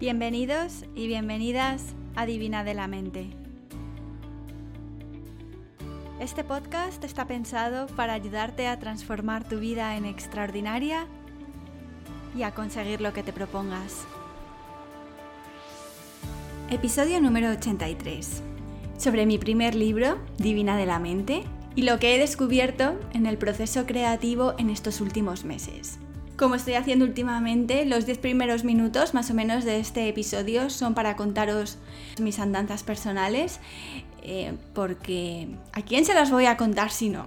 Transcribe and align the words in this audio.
Bienvenidos 0.00 0.84
y 0.94 1.08
bienvenidas 1.08 1.82
a 2.14 2.24
Divina 2.24 2.62
de 2.62 2.72
la 2.72 2.86
Mente. 2.86 3.30
Este 6.20 6.44
podcast 6.44 7.02
está 7.02 7.26
pensado 7.26 7.88
para 7.96 8.12
ayudarte 8.12 8.68
a 8.68 8.78
transformar 8.78 9.48
tu 9.48 9.58
vida 9.58 9.96
en 9.96 10.04
extraordinaria 10.04 11.08
y 12.36 12.44
a 12.44 12.52
conseguir 12.52 13.00
lo 13.00 13.12
que 13.12 13.24
te 13.24 13.32
propongas. 13.32 14.04
Episodio 16.70 17.20
número 17.20 17.50
83. 17.50 18.44
Sobre 18.98 19.26
mi 19.26 19.36
primer 19.36 19.74
libro, 19.74 20.20
Divina 20.38 20.76
de 20.76 20.86
la 20.86 21.00
Mente, 21.00 21.42
y 21.74 21.82
lo 21.82 21.98
que 21.98 22.14
he 22.14 22.20
descubierto 22.20 23.00
en 23.14 23.26
el 23.26 23.36
proceso 23.36 23.84
creativo 23.84 24.54
en 24.58 24.70
estos 24.70 25.00
últimos 25.00 25.44
meses. 25.44 25.98
Como 26.38 26.54
estoy 26.54 26.74
haciendo 26.74 27.04
últimamente, 27.04 27.84
los 27.84 28.06
10 28.06 28.18
primeros 28.18 28.62
minutos 28.62 29.12
más 29.12 29.28
o 29.28 29.34
menos 29.34 29.64
de 29.64 29.80
este 29.80 30.08
episodio 30.08 30.70
son 30.70 30.94
para 30.94 31.16
contaros 31.16 31.78
mis 32.20 32.38
andanzas 32.38 32.84
personales, 32.84 33.58
eh, 34.22 34.54
porque 34.72 35.48
¿a 35.72 35.82
quién 35.82 36.04
se 36.04 36.14
las 36.14 36.30
voy 36.30 36.46
a 36.46 36.56
contar 36.56 36.92
si 36.92 37.08
no? 37.08 37.26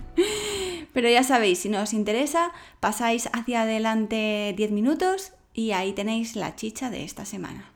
Pero 0.94 1.10
ya 1.10 1.22
sabéis, 1.22 1.58
si 1.58 1.68
no 1.68 1.82
os 1.82 1.92
interesa, 1.92 2.52
pasáis 2.80 3.28
hacia 3.34 3.62
adelante 3.62 4.54
10 4.56 4.70
minutos 4.70 5.34
y 5.52 5.72
ahí 5.72 5.92
tenéis 5.92 6.34
la 6.34 6.56
chicha 6.56 6.88
de 6.88 7.04
esta 7.04 7.26
semana. 7.26 7.72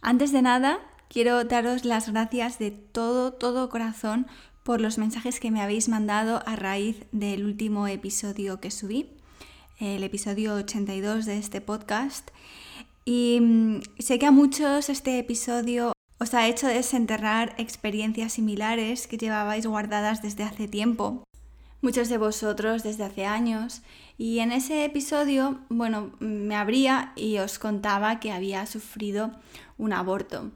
Antes 0.00 0.32
de 0.32 0.40
nada, 0.40 0.78
quiero 1.10 1.44
daros 1.44 1.84
las 1.84 2.08
gracias 2.08 2.58
de 2.58 2.70
todo, 2.70 3.34
todo 3.34 3.68
corazón 3.68 4.26
por 4.64 4.80
los 4.80 4.96
mensajes 4.96 5.38
que 5.38 5.50
me 5.50 5.60
habéis 5.60 5.90
mandado 5.90 6.42
a 6.46 6.56
raíz 6.56 7.04
del 7.12 7.44
último 7.44 7.88
episodio 7.88 8.58
que 8.58 8.70
subí 8.70 9.19
el 9.80 10.04
episodio 10.04 10.54
82 10.56 11.24
de 11.24 11.38
este 11.38 11.60
podcast. 11.62 12.30
Y 13.06 13.38
mm, 13.40 13.80
sé 13.98 14.18
que 14.18 14.26
a 14.26 14.30
muchos 14.30 14.90
este 14.90 15.18
episodio 15.18 15.92
os 16.18 16.34
ha 16.34 16.46
hecho 16.46 16.66
desenterrar 16.66 17.54
experiencias 17.56 18.34
similares 18.34 19.06
que 19.06 19.16
llevabais 19.16 19.66
guardadas 19.66 20.20
desde 20.20 20.44
hace 20.44 20.68
tiempo, 20.68 21.24
muchos 21.80 22.10
de 22.10 22.18
vosotros 22.18 22.82
desde 22.82 23.04
hace 23.04 23.24
años. 23.24 23.80
Y 24.18 24.40
en 24.40 24.52
ese 24.52 24.84
episodio, 24.84 25.60
bueno, 25.70 26.12
me 26.20 26.56
abría 26.56 27.12
y 27.16 27.38
os 27.38 27.58
contaba 27.58 28.20
que 28.20 28.32
había 28.32 28.66
sufrido 28.66 29.30
un 29.78 29.94
aborto. 29.94 30.50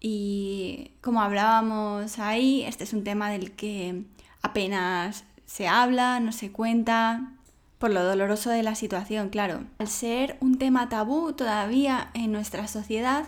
Y 0.00 0.90
como 1.00 1.22
hablábamos 1.22 2.18
ahí, 2.18 2.62
este 2.64 2.84
es 2.84 2.92
un 2.92 3.04
tema 3.04 3.30
del 3.30 3.52
que 3.52 4.04
apenas 4.42 5.24
se 5.46 5.66
habla, 5.66 6.20
no 6.20 6.32
se 6.32 6.52
cuenta, 6.52 7.35
por 7.78 7.90
lo 7.90 8.02
doloroso 8.02 8.50
de 8.50 8.62
la 8.62 8.74
situación, 8.74 9.28
claro. 9.28 9.64
Al 9.78 9.88
ser 9.88 10.36
un 10.40 10.58
tema 10.58 10.88
tabú 10.88 11.32
todavía 11.32 12.10
en 12.14 12.32
nuestra 12.32 12.68
sociedad, 12.68 13.26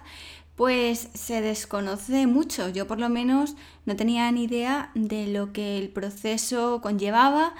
pues 0.56 1.10
se 1.14 1.40
desconoce 1.40 2.26
mucho. 2.26 2.68
Yo 2.68 2.86
por 2.86 2.98
lo 2.98 3.08
menos 3.08 3.56
no 3.86 3.94
tenía 3.94 4.30
ni 4.32 4.44
idea 4.44 4.90
de 4.94 5.26
lo 5.26 5.52
que 5.52 5.78
el 5.78 5.88
proceso 5.90 6.80
conllevaba 6.80 7.54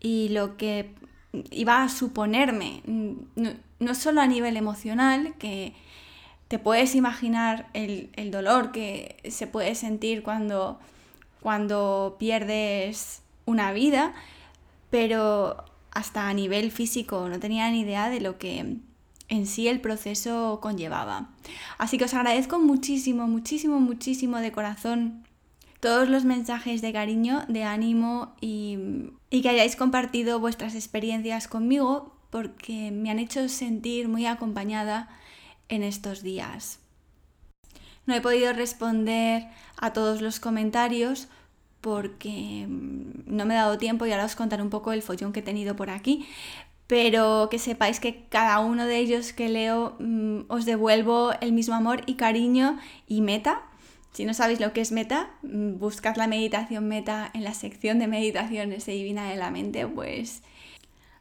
y 0.00 0.28
lo 0.30 0.56
que 0.56 0.94
iba 1.50 1.82
a 1.82 1.88
suponerme, 1.88 2.82
no, 2.86 3.94
solo 3.94 4.20
a 4.20 4.26
nivel 4.26 4.56
emocional, 4.56 5.34
que 5.38 5.72
te 6.48 6.58
puedes 6.58 6.94
imaginar 6.94 7.68
el, 7.72 8.10
el 8.16 8.30
dolor 8.30 8.72
que 8.72 9.16
se 9.30 9.46
puede 9.46 9.74
sentir 9.74 10.22
cuando, 10.22 10.78
cuando 11.40 12.16
pierdes 12.18 13.22
una 13.46 13.72
vida, 13.72 14.12
pero 14.90 15.64
hasta 15.92 16.28
a 16.28 16.34
nivel 16.34 16.70
físico, 16.70 17.28
no 17.28 17.38
tenía 17.38 17.70
ni 17.70 17.80
idea 17.80 18.10
de 18.10 18.20
lo 18.20 18.38
que 18.38 18.78
en 19.28 19.46
sí 19.46 19.68
el 19.68 19.80
proceso 19.80 20.58
conllevaba. 20.60 21.30
Así 21.78 21.98
que 21.98 22.04
os 22.04 22.14
agradezco 22.14 22.58
muchísimo, 22.58 23.26
muchísimo, 23.26 23.80
muchísimo 23.80 24.38
de 24.38 24.52
corazón 24.52 25.24
todos 25.82 26.08
los 26.08 26.24
mensajes 26.24 26.80
de 26.80 26.92
cariño, 26.92 27.42
de 27.48 27.64
ánimo 27.64 28.36
y, 28.40 28.78
y, 29.30 29.42
que 29.42 29.48
hayáis 29.48 29.74
compartido 29.74 30.38
vuestras 30.38 30.76
experiencias 30.76 31.48
conmigo 31.48 32.14
porque 32.30 32.92
me 32.92 33.10
han 33.10 33.18
hecho 33.18 33.48
sentir 33.48 34.06
muy 34.06 34.26
acompañada 34.26 35.08
en 35.68 35.82
estos 35.82 36.22
días. 36.22 36.78
No 38.06 38.14
he 38.14 38.20
podido 38.20 38.52
responder 38.52 39.48
a 39.76 39.92
todos 39.92 40.22
los 40.22 40.38
comentarios 40.38 41.26
porque 41.82 42.66
mm, 42.66 43.24
no 43.26 43.44
me 43.44 43.52
he 43.52 43.58
dado 43.58 43.76
tiempo 43.76 44.06
y 44.06 44.12
ahora 44.12 44.24
os 44.24 44.36
contaré 44.36 44.62
un 44.62 44.70
poco 44.70 44.92
el 44.92 45.02
follón 45.02 45.34
que 45.34 45.40
he 45.40 45.42
tenido 45.42 45.76
por 45.76 45.90
aquí. 45.90 46.26
Pero 46.86 47.48
que 47.50 47.58
sepáis 47.58 48.00
que 48.00 48.24
cada 48.28 48.58
uno 48.60 48.86
de 48.86 48.98
ellos 48.98 49.32
que 49.32 49.48
leo 49.48 49.96
mm, 49.98 50.42
os 50.48 50.64
devuelvo 50.64 51.32
el 51.40 51.52
mismo 51.52 51.74
amor 51.74 52.02
y 52.06 52.14
cariño 52.14 52.78
y 53.06 53.20
meta. 53.20 53.62
Si 54.12 54.24
no 54.24 54.34
sabéis 54.34 54.60
lo 54.60 54.72
que 54.72 54.80
es 54.80 54.92
meta, 54.92 55.30
mm, 55.42 55.78
buscad 55.78 56.16
la 56.16 56.26
meditación 56.26 56.88
meta 56.88 57.30
en 57.34 57.44
la 57.44 57.54
sección 57.54 57.98
de 57.98 58.08
meditaciones 58.08 58.86
de 58.86 58.92
Divina 58.92 59.28
de 59.28 59.36
la 59.36 59.50
Mente, 59.50 59.86
pues 59.86 60.42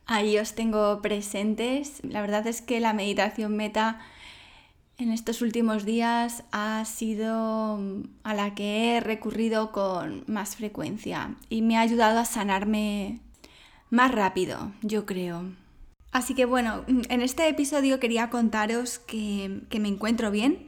ahí 0.06 0.38
os 0.38 0.54
tengo 0.54 1.02
presentes. 1.02 2.02
La 2.04 2.22
verdad 2.22 2.46
es 2.48 2.62
que 2.62 2.80
la 2.80 2.94
meditación 2.94 3.56
meta 3.56 4.00
en 5.02 5.12
estos 5.12 5.42
últimos 5.42 5.84
días 5.84 6.44
ha 6.52 6.86
sido 6.86 7.78
mm, 7.78 8.04
a 8.24 8.36
la 8.36 8.54
que 8.54 8.98
he 8.98 9.00
recurrido 9.00 9.72
con 9.72 10.24
más 10.28 10.56
frecuencia 10.56 11.36
y 11.50 11.64
me 11.64 11.78
ha 11.78 11.82
ayudado 11.82 12.20
a 12.20 12.26
sanarme 12.26 13.20
más 13.90 14.12
rápido, 14.12 14.72
yo 14.84 15.06
creo. 15.06 15.44
Así 16.12 16.36
que 16.36 16.46
bueno, 16.46 16.84
mm, 16.88 17.02
en 17.10 17.22
este 17.22 17.48
episodio 17.48 18.00
quería 18.00 18.30
contaros 18.30 19.00
que, 19.00 19.64
que 19.70 19.80
me 19.80 19.88
encuentro 19.88 20.30
bien, 20.30 20.68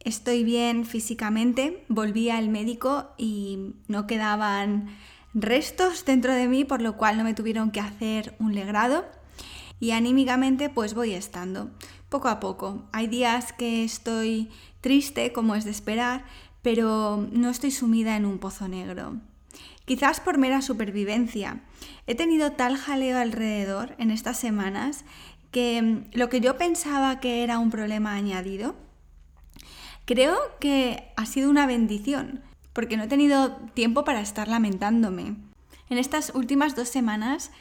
estoy 0.00 0.42
bien 0.42 0.86
físicamente, 0.86 1.84
volví 1.88 2.30
al 2.30 2.48
médico 2.48 3.10
y 3.18 3.74
no 3.88 4.06
quedaban 4.06 4.88
restos 5.34 6.06
dentro 6.06 6.32
de 6.32 6.48
mí, 6.48 6.64
por 6.64 6.80
lo 6.80 6.96
cual 6.96 7.18
no 7.18 7.24
me 7.24 7.34
tuvieron 7.34 7.70
que 7.70 7.80
hacer 7.80 8.34
un 8.38 8.54
legrado 8.54 9.04
y 9.78 9.90
anímicamente 9.90 10.70
pues 10.70 10.94
voy 10.94 11.12
estando 11.12 11.70
poco 12.08 12.28
a 12.28 12.40
poco. 12.40 12.84
Hay 12.92 13.06
días 13.06 13.52
que 13.52 13.84
estoy 13.84 14.50
triste, 14.80 15.32
como 15.32 15.54
es 15.54 15.64
de 15.64 15.70
esperar, 15.70 16.24
pero 16.62 17.26
no 17.32 17.50
estoy 17.50 17.70
sumida 17.70 18.16
en 18.16 18.26
un 18.26 18.38
pozo 18.38 18.68
negro. 18.68 19.16
Quizás 19.84 20.20
por 20.20 20.38
mera 20.38 20.62
supervivencia. 20.62 21.60
He 22.06 22.14
tenido 22.14 22.52
tal 22.52 22.76
jaleo 22.76 23.18
alrededor 23.18 23.94
en 23.98 24.10
estas 24.10 24.38
semanas 24.38 25.04
que 25.52 26.04
lo 26.12 26.28
que 26.28 26.40
yo 26.40 26.58
pensaba 26.58 27.20
que 27.20 27.42
era 27.42 27.58
un 27.58 27.70
problema 27.70 28.14
añadido, 28.14 28.74
creo 30.04 30.36
que 30.60 31.12
ha 31.16 31.24
sido 31.24 31.50
una 31.50 31.66
bendición, 31.66 32.42
porque 32.72 32.96
no 32.96 33.04
he 33.04 33.08
tenido 33.08 33.52
tiempo 33.74 34.04
para 34.04 34.20
estar 34.20 34.48
lamentándome. 34.48 35.36
En 35.88 35.98
estas 35.98 36.32
últimas 36.34 36.74
dos 36.74 36.88
semanas 36.88 37.52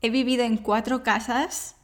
he 0.00 0.10
vivido 0.10 0.44
en 0.44 0.56
cuatro 0.56 1.02
casas 1.02 1.76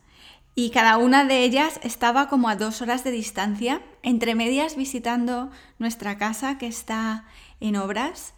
y 0.55 0.71
cada 0.71 0.99
una 0.99 1.25
de 1.25 1.43
ellas 1.43 1.81
estaba 1.83 2.29
como 2.29 2.49
a 2.49 2.57
dos 2.57 2.81
horas 2.81 3.03
de 3.03 3.11
distancia, 3.11 3.83
entre 4.03 4.35
medias 4.35 4.77
visitando 4.77 5.51
nuestra 5.79 6.17
casa 6.17 6.59
que 6.59 6.67
está 6.67 7.25
en 7.61 7.77
obras 7.77 8.35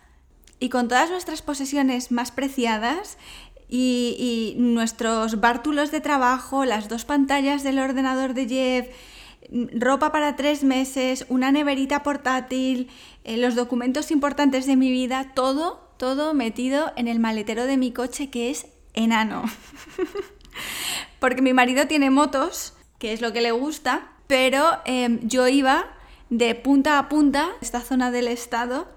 y 0.59 0.71
con 0.71 0.89
todas 0.89 1.11
nuestras 1.11 1.43
posesiones 1.43 2.11
más 2.11 2.31
preciadas 2.31 3.19
y, 3.69 4.55
nuestros 4.59 5.41
bártulos 5.41 5.91
de 5.91 6.01
trabajo, 6.01 6.65
las 6.65 6.89
dos 6.89 7.05
pantallas 7.05 7.63
del 7.63 7.79
ordenador 7.79 8.33
de 8.33 8.49
Jeff, 8.49 8.89
ropa 9.73 10.13
para 10.13 10.37
tres 10.37 10.65
meses, 10.65 11.27
una 11.29 11.53
neverita 11.53 12.03
portátil, 12.03 12.89
eh, 13.25 13.37
los 13.37 13.55
documentos 13.55 14.11
importantes 14.11 14.67
de 14.67 14.77
mi 14.77 14.91
vida, 14.91 15.33
todo, 15.35 15.91
todo 15.99 16.33
metido 16.33 16.93
en 16.97 17.09
el 17.09 17.19
maletero 17.19 17.67
de 17.67 17.77
mi 17.77 17.93
coche 17.93 18.31
que 18.31 18.51
es 18.51 18.67
enano. 18.95 19.45
porque 21.19 21.43
mi 21.43 21.53
marido 21.53 21.87
tiene 21.87 22.11
motos, 22.11 22.75
que 22.99 23.13
es 23.13 23.21
lo 23.21 23.33
que 23.33 23.41
le 23.41 23.53
gusta, 23.53 24.13
pero 24.27 24.79
em, 24.85 25.21
yo 25.23 25.47
iba 25.49 25.87
de 26.31 26.55
punta 26.55 26.99
a 26.99 27.09
punta, 27.09 27.51
esta 27.61 27.81
zona 27.81 28.11
del 28.11 28.29
estado, 28.29 28.89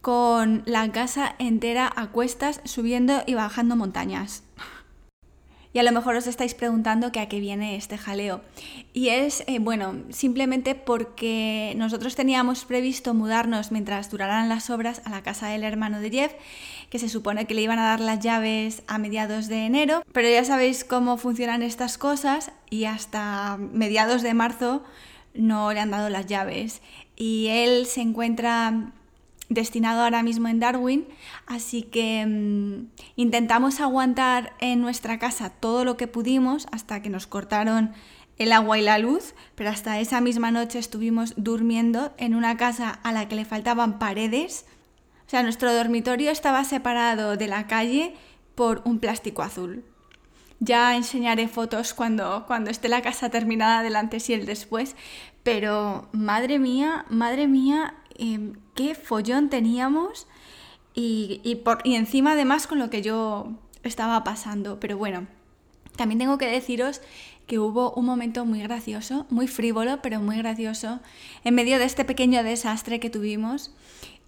con 0.00 0.62
la 0.66 0.90
casa 0.92 1.34
entera 1.38 1.90
a 1.94 2.08
cuestas, 2.08 2.60
subiendo 2.64 3.22
y 3.26 3.34
bajando 3.34 3.76
montañas. 3.76 4.42
Y 5.72 5.78
a 5.78 5.84
lo 5.84 5.92
mejor 5.92 6.16
os 6.16 6.26
estáis 6.26 6.54
preguntando 6.54 7.12
que 7.12 7.20
a 7.20 7.28
qué 7.28 7.38
viene 7.38 7.76
este 7.76 7.96
jaleo. 7.96 8.40
Y 8.92 9.10
es, 9.10 9.44
eh, 9.46 9.60
bueno, 9.60 10.02
simplemente 10.10 10.74
porque 10.74 11.74
nosotros 11.76 12.16
teníamos 12.16 12.64
previsto 12.64 13.14
mudarnos 13.14 13.70
mientras 13.70 14.10
duraran 14.10 14.48
las 14.48 14.68
obras 14.68 15.00
a 15.04 15.10
la 15.10 15.22
casa 15.22 15.46
del 15.46 15.62
hermano 15.62 16.00
de 16.00 16.10
Jeff, 16.10 16.32
que 16.90 16.98
se 16.98 17.08
supone 17.08 17.46
que 17.46 17.54
le 17.54 17.62
iban 17.62 17.78
a 17.78 17.86
dar 17.86 18.00
las 18.00 18.20
llaves 18.20 18.82
a 18.88 18.98
mediados 18.98 19.48
de 19.48 19.64
enero, 19.64 20.02
pero 20.12 20.28
ya 20.28 20.44
sabéis 20.44 20.84
cómo 20.84 21.16
funcionan 21.16 21.62
estas 21.62 21.96
cosas 21.96 22.52
y 22.68 22.84
hasta 22.84 23.56
mediados 23.56 24.22
de 24.22 24.34
marzo 24.34 24.82
no 25.32 25.72
le 25.72 25.80
han 25.80 25.92
dado 25.92 26.10
las 26.10 26.26
llaves. 26.26 26.82
Y 27.16 27.46
él 27.48 27.86
se 27.86 28.00
encuentra 28.00 28.92
destinado 29.48 30.02
ahora 30.02 30.22
mismo 30.22 30.48
en 30.48 30.60
Darwin, 30.60 31.06
así 31.46 31.82
que 31.82 32.24
mm, 32.26 32.86
intentamos 33.16 33.80
aguantar 33.80 34.54
en 34.60 34.80
nuestra 34.80 35.18
casa 35.18 35.50
todo 35.50 35.84
lo 35.84 35.96
que 35.96 36.06
pudimos 36.06 36.66
hasta 36.72 37.02
que 37.02 37.10
nos 37.10 37.26
cortaron 37.26 37.92
el 38.38 38.52
agua 38.52 38.78
y 38.78 38.82
la 38.82 38.98
luz, 38.98 39.34
pero 39.54 39.68
hasta 39.68 40.00
esa 40.00 40.20
misma 40.20 40.50
noche 40.50 40.78
estuvimos 40.78 41.34
durmiendo 41.36 42.12
en 42.16 42.34
una 42.34 42.56
casa 42.56 42.90
a 42.90 43.12
la 43.12 43.28
que 43.28 43.36
le 43.36 43.44
faltaban 43.44 43.98
paredes. 43.98 44.64
O 45.30 45.36
sea, 45.38 45.44
nuestro 45.44 45.72
dormitorio 45.72 46.32
estaba 46.32 46.64
separado 46.64 47.36
de 47.36 47.46
la 47.46 47.68
calle 47.68 48.14
por 48.56 48.82
un 48.84 48.98
plástico 48.98 49.42
azul. 49.42 49.84
Ya 50.58 50.96
enseñaré 50.96 51.46
fotos 51.46 51.94
cuando, 51.94 52.46
cuando 52.48 52.68
esté 52.68 52.88
la 52.88 53.00
casa 53.00 53.30
terminada 53.30 53.84
del 53.84 53.94
antes 53.94 54.28
y 54.28 54.32
el 54.34 54.44
después, 54.44 54.96
pero 55.44 56.08
madre 56.10 56.58
mía, 56.58 57.04
madre 57.10 57.46
mía, 57.46 57.94
em, 58.18 58.54
qué 58.74 58.96
follón 58.96 59.50
teníamos 59.50 60.26
y, 60.94 61.40
y, 61.44 61.54
por, 61.54 61.78
y 61.84 61.94
encima 61.94 62.32
además 62.32 62.66
con 62.66 62.80
lo 62.80 62.90
que 62.90 63.00
yo 63.00 63.52
estaba 63.84 64.24
pasando. 64.24 64.80
Pero 64.80 64.98
bueno, 64.98 65.28
también 65.94 66.18
tengo 66.18 66.38
que 66.38 66.46
deciros 66.46 67.02
que 67.46 67.60
hubo 67.60 67.92
un 67.92 68.04
momento 68.04 68.44
muy 68.44 68.62
gracioso, 68.62 69.26
muy 69.30 69.46
frívolo, 69.46 70.02
pero 70.02 70.20
muy 70.20 70.38
gracioso, 70.38 70.98
en 71.44 71.54
medio 71.54 71.78
de 71.78 71.84
este 71.84 72.04
pequeño 72.04 72.42
desastre 72.42 72.98
que 72.98 73.10
tuvimos. 73.10 73.72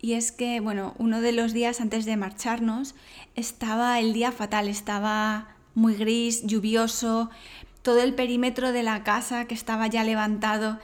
Y 0.03 0.15
es 0.15 0.33
que, 0.33 0.59
bueno, 0.59 0.95
uno 0.99 1.21
de 1.21 1.31
los 1.31 1.53
días 1.53 1.81
antes 1.81 2.05
de 2.05 2.17
marcharnos 2.17 2.97
estaba 3.37 4.01
el 4.01 4.13
día 4.13 4.33
fatal, 4.33 4.69
estaba 4.69 5.55
muy 5.75 5.95
gris, 5.95 6.45
lluvioso, 6.45 7.31
todo 7.83 8.03
el 8.03 8.13
perímetro 8.15 8.73
de 8.73 8.83
la 8.83 9.05
casa 9.05 9.47
que 9.47 9.55
estaba 9.55 9.87
ya 9.87 10.03
levantado 10.03 10.81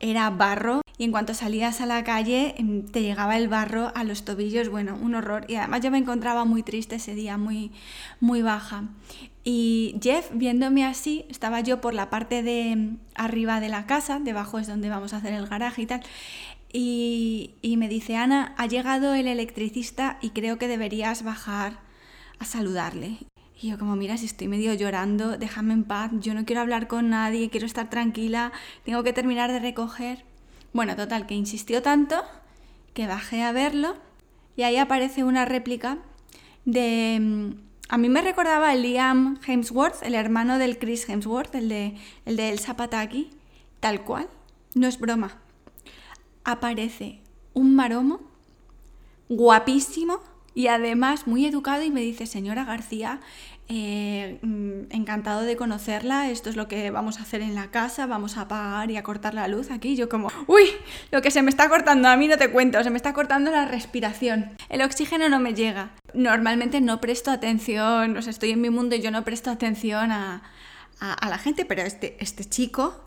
era 0.00 0.28
barro 0.30 0.80
y 0.98 1.04
en 1.04 1.10
cuanto 1.10 1.34
salías 1.34 1.80
a 1.80 1.86
la 1.86 2.02
calle 2.02 2.54
em, 2.58 2.86
te 2.86 3.02
llegaba 3.02 3.36
el 3.36 3.48
barro 3.48 3.92
a 3.94 4.04
los 4.04 4.24
tobillos, 4.24 4.68
bueno, 4.68 4.96
un 5.00 5.14
horror. 5.14 5.44
Y 5.48 5.56
además 5.56 5.80
yo 5.82 5.90
me 5.90 5.98
encontraba 5.98 6.44
muy 6.44 6.62
triste 6.62 6.96
ese 6.96 7.14
día, 7.14 7.38
muy, 7.38 7.72
muy 8.20 8.42
baja. 8.42 8.84
Y 9.44 9.96
Jeff, 10.02 10.30
viéndome 10.32 10.84
así, 10.84 11.24
estaba 11.28 11.60
yo 11.60 11.80
por 11.80 11.94
la 11.94 12.10
parte 12.10 12.42
de 12.42 12.72
em, 12.72 12.98
arriba 13.14 13.60
de 13.60 13.68
la 13.68 13.86
casa, 13.86 14.18
debajo 14.20 14.58
es 14.58 14.66
donde 14.66 14.88
vamos 14.88 15.12
a 15.12 15.18
hacer 15.18 15.32
el 15.34 15.46
garaje 15.46 15.82
y 15.82 15.86
tal, 15.86 16.02
y, 16.72 17.74
me 17.76 17.88
dice, 17.88 18.16
Ana, 18.16 18.54
ha 18.56 18.66
llegado 18.66 19.14
el 19.14 19.28
electricista 19.28 20.18
y 20.22 20.30
creo 20.30 20.58
que 20.58 20.68
deberías 20.68 21.22
bajar 21.22 21.80
a 22.38 22.44
saludarle. 22.44 23.18
Y 23.60 23.68
yo 23.68 23.78
como, 23.78 23.94
mira, 23.94 24.16
si 24.16 24.26
estoy 24.26 24.48
medio 24.48 24.74
llorando, 24.74 25.36
déjame 25.36 25.74
en 25.74 25.84
paz, 25.84 26.10
yo 26.20 26.34
no 26.34 26.44
quiero 26.44 26.62
hablar 26.62 26.88
con 26.88 27.10
nadie, 27.10 27.50
quiero 27.50 27.66
estar 27.66 27.90
tranquila, 27.90 28.52
tengo 28.84 29.02
que 29.02 29.12
terminar 29.12 29.52
de 29.52 29.60
recoger. 29.60 30.24
Bueno, 30.72 30.96
total, 30.96 31.26
que 31.26 31.34
insistió 31.34 31.82
tanto 31.82 32.22
que 32.94 33.06
bajé 33.06 33.42
a 33.42 33.52
verlo 33.52 33.96
y 34.56 34.62
ahí 34.62 34.76
aparece 34.76 35.24
una 35.24 35.44
réplica 35.44 35.98
de... 36.64 37.18
Mm, 37.20 37.72
a 37.88 37.98
mí 37.98 38.08
me 38.08 38.22
recordaba 38.22 38.72
el 38.72 38.82
Liam 38.82 39.38
Hemsworth, 39.46 40.02
el 40.02 40.14
hermano 40.14 40.56
del 40.56 40.78
Chris 40.78 41.06
Hemsworth, 41.06 41.54
el 41.54 41.68
de, 41.68 41.94
el 42.24 42.36
de 42.36 42.48
El 42.48 42.58
Zapataki, 42.58 43.30
tal 43.80 44.02
cual. 44.02 44.28
No 44.74 44.88
es 44.88 44.98
broma. 44.98 45.41
Aparece 46.44 47.20
un 47.54 47.74
maromo 47.74 48.20
guapísimo 49.28 50.20
y 50.54 50.66
además 50.66 51.26
muy 51.26 51.46
educado 51.46 51.82
y 51.82 51.90
me 51.90 52.00
dice, 52.00 52.26
señora 52.26 52.64
García, 52.64 53.20
eh, 53.68 54.38
mm, 54.42 54.90
encantado 54.90 55.42
de 55.42 55.56
conocerla, 55.56 56.30
esto 56.30 56.50
es 56.50 56.56
lo 56.56 56.68
que 56.68 56.90
vamos 56.90 57.18
a 57.18 57.22
hacer 57.22 57.40
en 57.40 57.54
la 57.54 57.70
casa, 57.70 58.06
vamos 58.06 58.36
a 58.36 58.42
apagar 58.42 58.90
y 58.90 58.98
a 58.98 59.02
cortar 59.02 59.32
la 59.32 59.48
luz 59.48 59.70
aquí. 59.70 59.96
Yo 59.96 60.08
como, 60.08 60.28
uy, 60.46 60.64
lo 61.10 61.22
que 61.22 61.30
se 61.30 61.42
me 61.42 61.48
está 61.48 61.68
cortando, 61.68 62.08
a 62.08 62.16
mí 62.16 62.28
no 62.28 62.36
te 62.36 62.50
cuento, 62.50 62.82
se 62.82 62.90
me 62.90 62.96
está 62.96 63.14
cortando 63.14 63.50
la 63.50 63.64
respiración, 63.64 64.50
el 64.68 64.82
oxígeno 64.82 65.28
no 65.28 65.40
me 65.40 65.54
llega. 65.54 65.92
Normalmente 66.12 66.80
no 66.82 67.00
presto 67.00 67.30
atención, 67.30 68.16
o 68.16 68.22
sea, 68.22 68.30
estoy 68.30 68.50
en 68.50 68.60
mi 68.60 68.68
mundo 68.68 68.94
y 68.96 69.00
yo 69.00 69.10
no 69.10 69.24
presto 69.24 69.50
atención 69.50 70.12
a, 70.12 70.42
la 71.00 71.38
gente, 71.38 71.64
pero 71.64 71.82
este, 71.82 72.16
este 72.20 72.44
chico... 72.44 73.04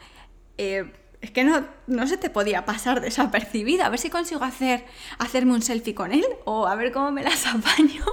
Eh, 0.58 0.92
es 1.25 1.31
que 1.31 1.44
no, 1.44 1.66
no 1.88 2.07
se 2.07 2.18
te 2.18 2.30
podía 2.30 2.66
pasar 2.66 3.01
desapercibido. 3.01 3.83
A 3.83 3.89
ver 3.89 4.00
si 4.00 4.10
consigo 4.10 4.44
hacer, 4.44 4.86
hacerme 5.18 5.54
un 5.54 5.63
selfie 5.63 5.95
con 5.95 6.13
él 6.13 6.25
o 6.45 6.68
a 6.68 6.75
ver 6.75 6.92
cómo 6.92 7.12
me 7.12 7.24
las 7.24 7.48
apaño 7.48 8.06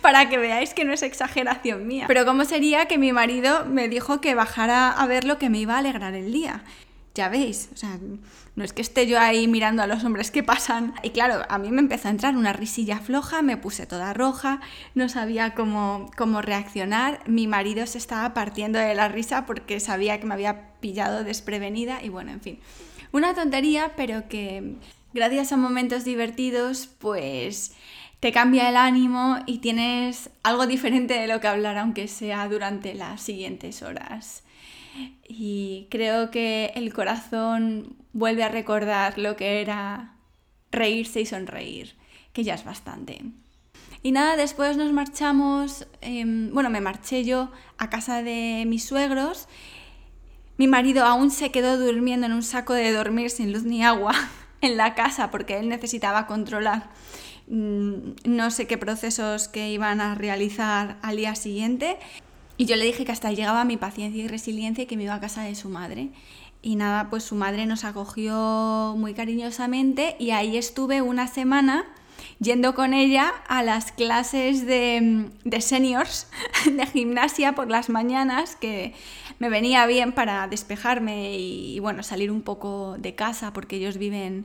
para 0.00 0.28
que 0.30 0.38
veáis 0.38 0.72
que 0.72 0.84
no 0.84 0.94
es 0.94 1.02
exageración 1.02 1.86
mía. 1.86 2.06
Pero 2.08 2.24
cómo 2.24 2.46
sería 2.46 2.86
que 2.86 2.96
mi 2.96 3.12
marido 3.12 3.66
me 3.66 3.88
dijo 3.88 4.22
que 4.22 4.34
bajara 4.34 4.90
a 4.90 5.06
ver 5.06 5.24
lo 5.24 5.38
que 5.38 5.50
me 5.50 5.58
iba 5.58 5.74
a 5.74 5.78
alegrar 5.78 6.14
el 6.14 6.32
día. 6.32 6.64
Ya 7.14 7.28
veis, 7.28 7.70
o 7.74 7.76
sea, 7.76 7.98
no 8.54 8.64
es 8.64 8.72
que 8.72 8.82
esté 8.82 9.06
yo 9.08 9.18
ahí 9.18 9.48
mirando 9.48 9.82
a 9.82 9.88
los 9.88 10.04
hombres 10.04 10.30
que 10.30 10.42
pasan. 10.44 10.94
Y 11.02 11.10
claro, 11.10 11.44
a 11.48 11.58
mí 11.58 11.70
me 11.70 11.80
empezó 11.80 12.08
a 12.08 12.12
entrar 12.12 12.36
una 12.36 12.52
risilla 12.52 13.00
floja, 13.00 13.42
me 13.42 13.56
puse 13.56 13.86
toda 13.86 14.12
roja, 14.12 14.60
no 14.94 15.08
sabía 15.08 15.54
cómo, 15.54 16.10
cómo 16.16 16.40
reaccionar. 16.40 17.20
Mi 17.28 17.48
marido 17.48 17.86
se 17.86 17.98
estaba 17.98 18.32
partiendo 18.32 18.78
de 18.78 18.94
la 18.94 19.08
risa 19.08 19.44
porque 19.44 19.80
sabía 19.80 20.20
que 20.20 20.26
me 20.26 20.34
había 20.34 20.74
pillado 20.80 21.24
desprevenida 21.24 22.02
y 22.02 22.10
bueno, 22.10 22.30
en 22.30 22.40
fin. 22.40 22.58
Una 23.12 23.34
tontería, 23.34 23.92
pero 23.96 24.28
que 24.28 24.76
gracias 25.12 25.52
a 25.52 25.56
momentos 25.56 26.04
divertidos, 26.04 26.86
pues 26.86 27.72
te 28.20 28.32
cambia 28.32 28.68
el 28.68 28.76
ánimo 28.76 29.38
y 29.46 29.58
tienes 29.58 30.30
algo 30.42 30.66
diferente 30.66 31.14
de 31.14 31.26
lo 31.26 31.40
que 31.40 31.48
hablar, 31.48 31.78
aunque 31.78 32.06
sea 32.06 32.46
durante 32.48 32.94
las 32.94 33.22
siguientes 33.22 33.82
horas. 33.82 34.44
Y 35.28 35.86
creo 35.90 36.30
que 36.30 36.72
el 36.74 36.92
corazón 36.92 37.96
vuelve 38.12 38.42
a 38.42 38.48
recordar 38.48 39.18
lo 39.18 39.36
que 39.36 39.60
era 39.60 40.14
reírse 40.70 41.20
y 41.20 41.26
sonreír, 41.26 41.96
que 42.32 42.44
ya 42.44 42.54
es 42.54 42.64
bastante. 42.64 43.22
Y 44.02 44.12
nada, 44.12 44.36
después 44.36 44.76
nos 44.76 44.92
marchamos, 44.92 45.86
em, 46.00 46.52
bueno, 46.54 46.70
me 46.70 46.80
marché 46.80 47.24
yo 47.24 47.50
a 47.76 47.90
casa 47.90 48.22
de 48.22 48.64
mis 48.66 48.84
suegros. 48.84 49.46
Mi 50.56 50.66
marido 50.66 51.04
aún 51.04 51.30
se 51.30 51.50
quedó 51.50 51.78
durmiendo 51.78 52.26
en 52.26 52.32
un 52.32 52.42
saco 52.42 52.72
de 52.72 52.92
dormir 52.92 53.30
sin 53.30 53.52
luz 53.52 53.64
ni 53.64 53.84
agua 53.84 54.12
en 54.62 54.76
la 54.76 54.94
casa 54.94 55.30
porque 55.30 55.58
él 55.58 55.68
necesitaba 55.68 56.26
controlar 56.26 56.90
mm, 57.48 57.94
no 58.24 58.50
sé 58.50 58.66
qué 58.66 58.78
procesos 58.78 59.48
que 59.48 59.70
iban 59.70 60.00
a 60.00 60.14
realizar 60.14 60.98
al 61.02 61.16
día 61.16 61.34
siguiente. 61.34 61.98
Y 62.60 62.66
yo 62.66 62.76
le 62.76 62.84
dije 62.84 63.06
que 63.06 63.12
hasta 63.12 63.32
llegaba 63.32 63.64
mi 63.64 63.78
paciencia 63.78 64.22
y 64.22 64.28
resiliencia 64.28 64.84
y 64.84 64.86
que 64.86 64.98
me 64.98 65.04
iba 65.04 65.14
a 65.14 65.20
casa 65.20 65.44
de 65.44 65.54
su 65.54 65.70
madre. 65.70 66.10
Y 66.60 66.76
nada, 66.76 67.08
pues 67.08 67.24
su 67.24 67.34
madre 67.34 67.64
nos 67.64 67.84
acogió 67.84 68.94
muy 68.98 69.14
cariñosamente 69.14 70.14
y 70.18 70.32
ahí 70.32 70.58
estuve 70.58 71.00
una 71.00 71.26
semana 71.26 71.86
yendo 72.38 72.74
con 72.74 72.92
ella 72.92 73.32
a 73.48 73.62
las 73.62 73.92
clases 73.92 74.66
de, 74.66 75.30
de 75.42 75.60
seniors 75.62 76.28
de 76.70 76.84
gimnasia 76.84 77.54
por 77.54 77.70
las 77.70 77.88
mañanas, 77.88 78.56
que 78.56 78.92
me 79.38 79.48
venía 79.48 79.86
bien 79.86 80.12
para 80.12 80.46
despejarme 80.46 81.38
y, 81.38 81.76
y 81.76 81.78
bueno, 81.78 82.02
salir 82.02 82.30
un 82.30 82.42
poco 82.42 82.96
de 82.98 83.14
casa 83.14 83.54
porque 83.54 83.76
ellos 83.76 83.96
viven 83.96 84.44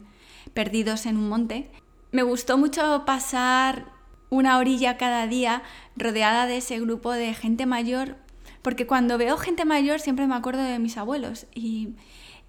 perdidos 0.54 1.06
en 1.06 1.18
un 1.18 1.28
monte. 1.28 1.70
Me 2.13 2.24
gustó 2.24 2.58
mucho 2.58 3.04
pasar 3.06 3.95
una 4.36 4.58
orilla 4.58 4.98
cada 4.98 5.27
día 5.27 5.63
rodeada 5.96 6.48
de 6.48 6.58
ese 6.58 6.80
grupo 6.80 7.12
de 7.12 7.34
gente 7.34 7.65
mayor, 7.65 8.18
porque 8.62 8.88
cuando 8.88 9.18
veo 9.18 9.38
gente 9.38 9.65
mayor 9.65 10.00
siempre 10.00 10.27
me 10.27 10.36
acuerdo 10.36 10.63
de 10.63 10.80
mis 10.80 10.98
abuelos 10.98 11.48
y, 11.54 11.96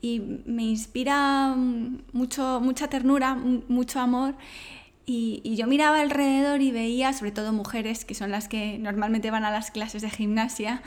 me 0.02 0.62
inspira 0.62 1.57
mucho, 2.12 2.61
mucha 2.62 2.87
ternura, 2.87 3.35
mucho 3.35 3.99
amor. 3.99 4.37
Y, 5.05 5.40
y, 5.43 5.57
yo 5.57 5.66
miraba 5.66 6.00
alrededor 6.00 6.62
y 6.62 6.71
veía, 6.71 7.12
sobre 7.12 7.33
todo 7.33 7.52
mujeres, 7.52 8.05
que 8.05 8.14
son 8.14 8.31
las 8.31 8.47
que 8.47 8.78
normalmente 8.78 9.33
van 9.33 9.45
a 9.45 9.50
las 9.50 9.73
clases 9.73 10.02
de 10.02 10.11
gimnasia, 10.11 10.81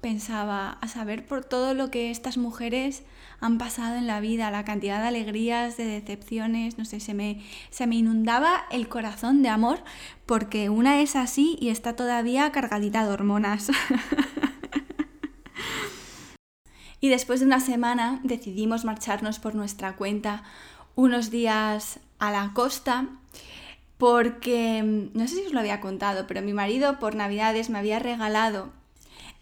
pensaba, 0.00 0.78
a 0.80 0.86
saber 0.86 1.26
por 1.26 1.44
todo 1.44 1.74
lo 1.74 1.90
que 1.90 2.12
estas 2.12 2.36
mujeres 2.36 3.02
han 3.40 3.58
pasado 3.58 3.96
en 3.96 4.06
la 4.06 4.20
vida, 4.20 4.50
la 4.50 4.64
cantidad 4.64 5.00
de 5.00 5.08
alegrías, 5.08 5.76
de 5.76 5.84
decepciones, 5.84 6.78
no 6.78 6.84
sé, 6.84 7.00
se 7.00 7.14
me, 7.14 7.42
se 7.70 7.86
me 7.86 7.96
inundaba 7.96 8.64
el 8.70 8.88
corazón 8.88 9.42
de 9.42 9.48
amor 9.48 9.80
porque 10.24 10.70
una 10.70 11.00
es 11.00 11.16
así 11.16 11.56
y 11.60 11.68
está 11.68 11.96
todavía 11.96 12.50
cargadita 12.52 13.04
de 13.04 13.12
hormonas. 13.12 13.70
y 17.00 17.08
después 17.08 17.40
de 17.40 17.46
una 17.46 17.60
semana 17.60 18.20
decidimos 18.24 18.84
marcharnos 18.84 19.38
por 19.38 19.54
nuestra 19.54 19.96
cuenta 19.96 20.42
unos 20.94 21.30
días 21.30 22.00
a 22.18 22.30
la 22.30 22.52
costa 22.54 23.08
porque, 23.98 25.10
no 25.14 25.26
sé 25.26 25.36
si 25.36 25.46
os 25.46 25.52
lo 25.52 25.60
había 25.60 25.80
contado, 25.80 26.26
pero 26.26 26.42
mi 26.42 26.52
marido 26.52 26.98
por 26.98 27.14
Navidades 27.14 27.70
me 27.70 27.78
había 27.78 27.98
regalado 27.98 28.70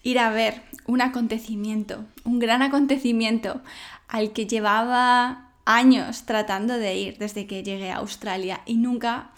ir 0.05 0.21
a 0.21 0.31
ver 0.31 0.63
un 0.87 1.01
acontecimiento, 1.01 2.05
un 2.23 2.39
gran 2.39 2.63
acontecimiento 2.63 3.61
al 4.07 4.33
que 4.33 4.47
llevaba 4.47 5.51
años 5.65 6.25
tratando 6.27 6.79
de 6.79 6.95
ir 6.97 7.19
desde 7.19 7.47
que 7.47 7.65
llegué 7.65 7.91
a 7.91 7.97
Australia 7.97 8.61
y 8.67 8.77
nunca 8.77 9.33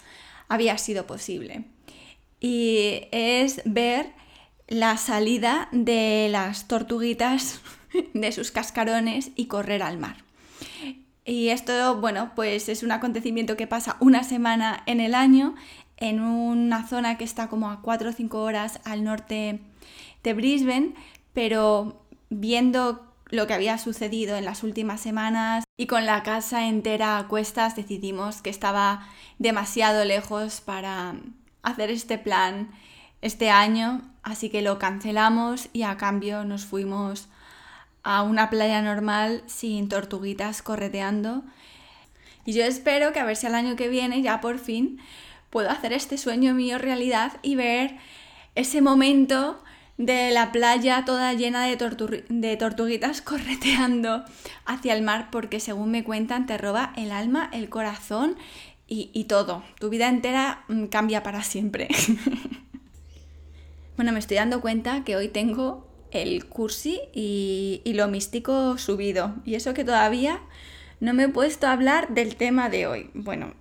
había 0.49 0.77
sido 0.77 1.07
posible. 1.07 1.63
Y 2.39 3.07
es 3.11 3.61
ver 3.65 4.11
la 4.67 4.97
salida 4.97 5.69
de 5.71 6.27
las 6.29 6.67
tortuguitas 6.67 7.61
de 8.13 8.31
sus 8.31 8.51
cascarones 8.51 9.31
y 9.35 9.45
correr 9.45 9.81
al 9.81 9.97
mar. 9.97 10.17
Y 11.25 11.49
esto, 11.49 11.99
bueno, 11.99 12.31
pues 12.35 12.69
es 12.69 12.83
un 12.83 12.91
acontecimiento 12.91 13.57
que 13.57 13.67
pasa 13.67 13.97
una 13.99 14.23
semana 14.23 14.83
en 14.85 14.99
el 14.99 15.15
año 15.15 15.55
en 15.97 16.21
una 16.21 16.87
zona 16.87 17.17
que 17.17 17.23
está 17.23 17.49
como 17.49 17.71
a 17.71 17.81
4 17.81 18.09
o 18.09 18.13
5 18.13 18.39
horas 18.39 18.79
al 18.85 19.03
norte 19.03 19.59
de 20.27 20.33
Brisbane, 20.33 20.93
pero 21.31 22.03
viendo 22.29 23.07
lo 23.29 23.47
que 23.47 23.53
había 23.53 23.77
sucedido 23.77 24.35
en 24.35 24.43
las 24.43 24.61
últimas 24.61 24.99
semanas 24.99 25.63
y 25.77 25.87
con 25.87 26.05
la 26.05 26.21
casa 26.21 26.67
entera 26.67 27.17
a 27.17 27.27
cuestas 27.29 27.77
decidimos 27.77 28.41
que 28.41 28.49
estaba 28.49 29.07
demasiado 29.39 30.03
lejos 30.03 30.59
para 30.59 31.15
hacer 31.63 31.91
este 31.91 32.17
plan 32.17 32.71
este 33.21 33.49
año, 33.49 34.01
así 34.21 34.49
que 34.49 34.61
lo 34.61 34.79
cancelamos 34.79 35.69
y 35.71 35.83
a 35.83 35.95
cambio 35.95 36.43
nos 36.43 36.65
fuimos 36.65 37.29
a 38.03 38.21
una 38.21 38.49
playa 38.49 38.81
normal 38.81 39.43
sin 39.47 39.87
tortuguitas 39.87 40.61
correteando. 40.61 41.43
Y 42.43 42.51
yo 42.51 42.65
espero 42.65 43.13
que 43.13 43.21
a 43.21 43.25
ver 43.25 43.37
si 43.37 43.47
al 43.47 43.55
año 43.55 43.77
que 43.77 43.87
viene 43.87 44.21
ya 44.21 44.41
por 44.41 44.59
fin 44.59 44.99
puedo 45.49 45.69
hacer 45.69 45.93
este 45.93 46.17
sueño 46.17 46.53
mío 46.53 46.77
realidad 46.77 47.39
y 47.43 47.55
ver 47.55 47.95
ese 48.55 48.81
momento 48.81 49.63
de 49.97 50.31
la 50.31 50.51
playa 50.51 51.05
toda 51.05 51.33
llena 51.33 51.65
de, 51.65 52.57
tortuguitas 52.57 53.21
correteando 53.23 54.23
hacia 54.65 54.93
el 54.93 55.01
mar 55.01 55.29
porque 55.31 55.59
según 55.59 55.91
me 55.91 56.03
cuentan 56.03 56.45
te 56.45 56.57
roba 56.57 56.93
el 56.95 57.11
alma, 57.11 57.49
el 57.51 57.69
corazón 57.69 58.37
y, 58.89 59.25
todo. 59.25 59.63
Tu 59.79 59.89
vida 59.89 60.07
entera 60.07 60.63
mm, 60.69 60.85
cambia 60.85 61.21
para 61.21 61.43
siempre. 61.43 61.89
bueno, 63.97 64.13
me 64.13 64.19
estoy 64.19 64.37
dando 64.37 64.61
cuenta 64.61 65.03
que 65.03 65.17
hoy 65.17 65.27
tengo 65.27 65.85
el 66.11 66.45
cursi 66.45 67.01
y, 67.13 67.81
y 67.83 67.93
lo 67.95 68.07
místico 68.07 68.77
subido. 68.77 69.35
Y 69.43 69.55
eso 69.55 69.73
que 69.73 69.83
todavía 69.83 70.39
no 71.01 71.13
me 71.13 71.23
he 71.23 71.27
puesto 71.27 71.67
a 71.67 71.73
hablar 71.73 72.13
del 72.13 72.37
tema 72.37 72.69
de 72.69 72.87
hoy. 72.87 73.09
Bueno, 73.13 73.55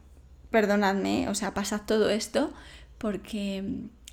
perdonadme, 0.50 1.28
o 1.28 1.34
sea, 1.34 1.54
pasad 1.54 1.80
todo 1.86 2.08
esto 2.08 2.52
porque 2.98 3.64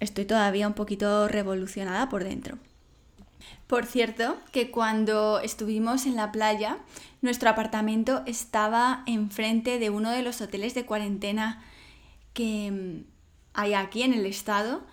estoy 0.04 0.26
todavía 0.26 0.68
un 0.68 0.74
poquito 0.74 1.28
revolucionada 1.28 2.10
por 2.10 2.24
dentro. 2.24 2.58
Por 3.68 3.86
cierto, 3.86 4.38
que 4.52 4.72
cuando 4.72 5.40
estuvimos 5.40 6.06
en 6.06 6.16
la 6.16 6.32
playa, 6.32 6.78
nuestro 7.22 7.50
apartamento 7.50 8.22
estaba 8.26 9.04
enfrente 9.08 9.80
de 9.80 9.90
uno 9.90 10.12
de 10.12 10.22
los 10.22 10.42
hoteles 10.42 10.74
de 10.74 10.86
cuarentena 10.86 11.64
que 12.34 12.72
mm, 12.72 13.06
hay 13.54 13.74
aquí 13.74 14.04
en 14.04 14.14
el 14.14 14.26
estado 14.26 14.84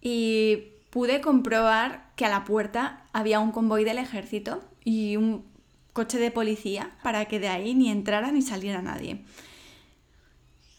y 0.00 0.64
pude 0.90 1.20
comprobar 1.20 2.10
que 2.16 2.26
a 2.26 2.28
la 2.28 2.44
puerta 2.44 3.04
había 3.12 3.40
un 3.40 3.52
convoy 3.52 3.84
del 3.84 3.98
ejército 3.98 4.62
y 4.84 5.16
un 5.16 5.44
coche 5.92 6.18
de 6.18 6.30
policía 6.30 6.90
para 7.02 7.26
que 7.26 7.38
de 7.38 7.48
ahí 7.48 7.74
ni 7.74 7.90
entrara 7.90 8.32
ni 8.32 8.42
saliera 8.42 8.82
nadie. 8.82 9.24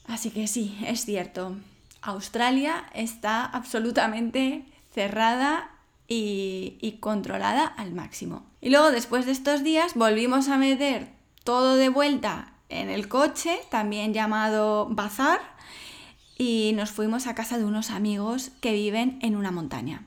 Así 0.06 0.32
que 0.32 0.48
sí, 0.48 0.78
es 0.86 1.06
cierto, 1.06 1.56
Australia 2.02 2.86
está 2.94 3.46
absolutamente 3.46 4.66
cerrada 4.94 5.70
y, 6.08 6.98
controlada 7.00 7.66
al 7.66 7.94
máximo. 7.94 8.44
Y 8.60 8.70
luego 8.70 8.92
después 8.92 9.26
de 9.26 9.32
estos 9.32 9.64
días 9.64 9.94
volvimos 9.96 10.50
a 10.50 10.58
meter 10.58 11.08
todo 11.44 11.76
de 11.76 11.90
vuelta 11.90 12.54
en 12.70 12.90
el 12.90 13.08
coche, 13.08 13.60
también 13.70 14.14
llamado 14.14 14.88
bazar, 14.90 15.40
y 16.38 16.74
nos 16.76 16.92
fuimos 16.92 17.28
a 17.28 17.36
casa 17.36 17.58
de 17.58 17.66
unos 17.66 17.92
amigos 17.92 18.52
que 18.62 18.74
viven 18.74 19.20
en 19.22 19.36
una 19.36 19.52
montaña. 19.52 20.06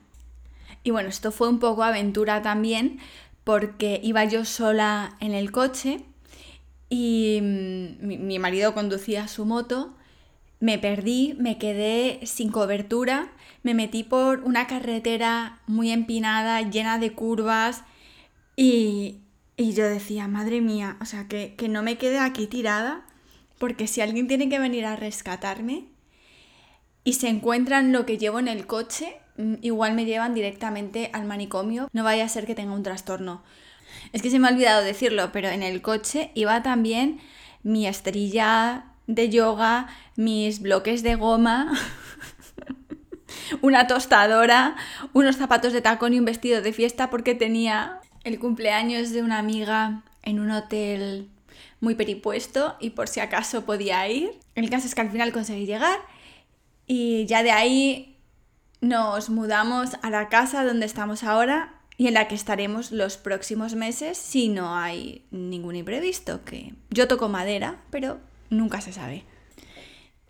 Y 0.83 0.91
bueno, 0.91 1.09
esto 1.09 1.31
fue 1.31 1.49
un 1.49 1.59
poco 1.59 1.83
aventura 1.83 2.41
también 2.41 2.99
porque 3.43 3.99
iba 4.03 4.25
yo 4.25 4.45
sola 4.45 5.15
en 5.19 5.33
el 5.33 5.51
coche 5.51 6.01
y 6.89 7.39
mm, 7.41 8.27
mi 8.27 8.37
marido 8.37 8.73
conducía 8.73 9.27
su 9.27 9.45
moto 9.45 9.94
me 10.65 10.79
perdí, 10.79 11.35
me 11.37 11.59
quedé 11.59 12.19
sin 12.25 12.51
cobertura, 12.51 13.31
me 13.61 13.75
metí 13.75 14.01
por 14.01 14.39
una 14.45 14.65
carretera 14.65 15.59
muy 15.67 15.91
empinada, 15.91 16.59
llena 16.63 16.97
de 16.97 17.13
curvas 17.13 17.83
y, 18.55 19.19
yo 19.59 19.87
decía, 19.87 20.27
madre 20.27 20.61
mía, 20.61 20.97
o 21.01 21.05
sea, 21.05 21.27
que, 21.27 21.53
que 21.55 21.69
no 21.69 21.83
me 21.83 21.99
quede 21.99 22.17
aquí 22.17 22.47
tirada, 22.47 23.05
porque 23.59 23.85
si 23.85 24.01
alguien 24.01 24.27
tiene 24.27 24.49
que 24.49 24.57
venir 24.57 24.85
a 24.85 24.95
rescatarme 24.95 25.85
y 27.03 27.13
se 27.13 27.29
encuentran 27.29 27.91
lo 27.91 28.07
que 28.07 28.17
llevo 28.17 28.39
en 28.39 28.47
el 28.47 28.65
coche, 28.65 29.17
mm, 29.37 29.57
igual 29.61 29.93
me 29.93 30.05
llevan 30.05 30.33
directamente 30.33 31.11
al 31.13 31.25
manicomio, 31.25 31.89
no 31.93 32.03
vaya 32.03 32.25
a 32.25 32.29
ser 32.29 32.47
que 32.47 32.55
tenga 32.55 32.73
un 32.73 32.81
trastorno. 32.81 33.43
Es 34.13 34.23
que 34.23 34.31
se 34.31 34.39
me 34.39 34.47
ha 34.47 34.51
olvidado 34.51 34.83
decirlo, 34.83 35.31
pero 35.31 35.49
en 35.49 35.61
el 35.61 35.83
coche 35.83 36.31
iba 36.33 36.63
también 36.63 37.19
mi 37.61 37.85
estrella 37.85 38.94
de 39.07 39.29
yoga, 39.29 39.87
mis 40.15 40.61
bloques 40.61 41.03
de 41.03 41.15
goma, 41.15 41.73
una 43.61 43.87
tostadora, 43.87 44.75
unos 45.13 45.37
zapatos 45.37 45.73
de 45.73 45.81
tacón 45.81 46.13
y 46.13 46.19
un 46.19 46.25
vestido 46.25 46.61
de 46.61 46.73
fiesta 46.73 47.09
porque 47.09 47.35
tenía 47.35 47.99
el 48.23 48.39
cumpleaños 48.39 49.11
de 49.11 49.21
una 49.21 49.37
amiga 49.37 50.03
en 50.23 50.39
un 50.39 50.51
hotel 50.51 51.29
muy 51.79 51.95
peripuesto 51.95 52.75
y 52.79 52.91
por 52.91 53.07
si 53.07 53.19
acaso 53.19 53.65
podía 53.65 54.07
ir. 54.09 54.31
El 54.55 54.69
caso 54.69 54.87
es 54.87 54.95
que 54.95 55.01
al 55.01 55.11
final 55.11 55.31
conseguí 55.31 55.65
llegar 55.65 55.99
y 56.87 57.25
ya 57.25 57.43
de 57.43 57.51
ahí 57.51 58.17
nos 58.81 59.29
mudamos 59.29 59.91
a 60.01 60.09
la 60.09 60.29
casa 60.29 60.63
donde 60.63 60.85
estamos 60.85 61.23
ahora 61.23 61.75
y 61.97 62.07
en 62.07 62.13
la 62.15 62.27
que 62.27 62.35
estaremos 62.35 62.91
los 62.91 63.17
próximos 63.17 63.75
meses 63.75 64.17
si 64.17 64.49
no 64.49 64.75
hay 64.75 65.25
ningún 65.31 65.75
imprevisto, 65.75 66.43
que 66.43 66.73
yo 66.89 67.07
toco 67.07 67.29
madera, 67.29 67.81
pero 67.89 68.19
nunca 68.49 68.81
se 68.81 68.93
sabe. 68.93 69.23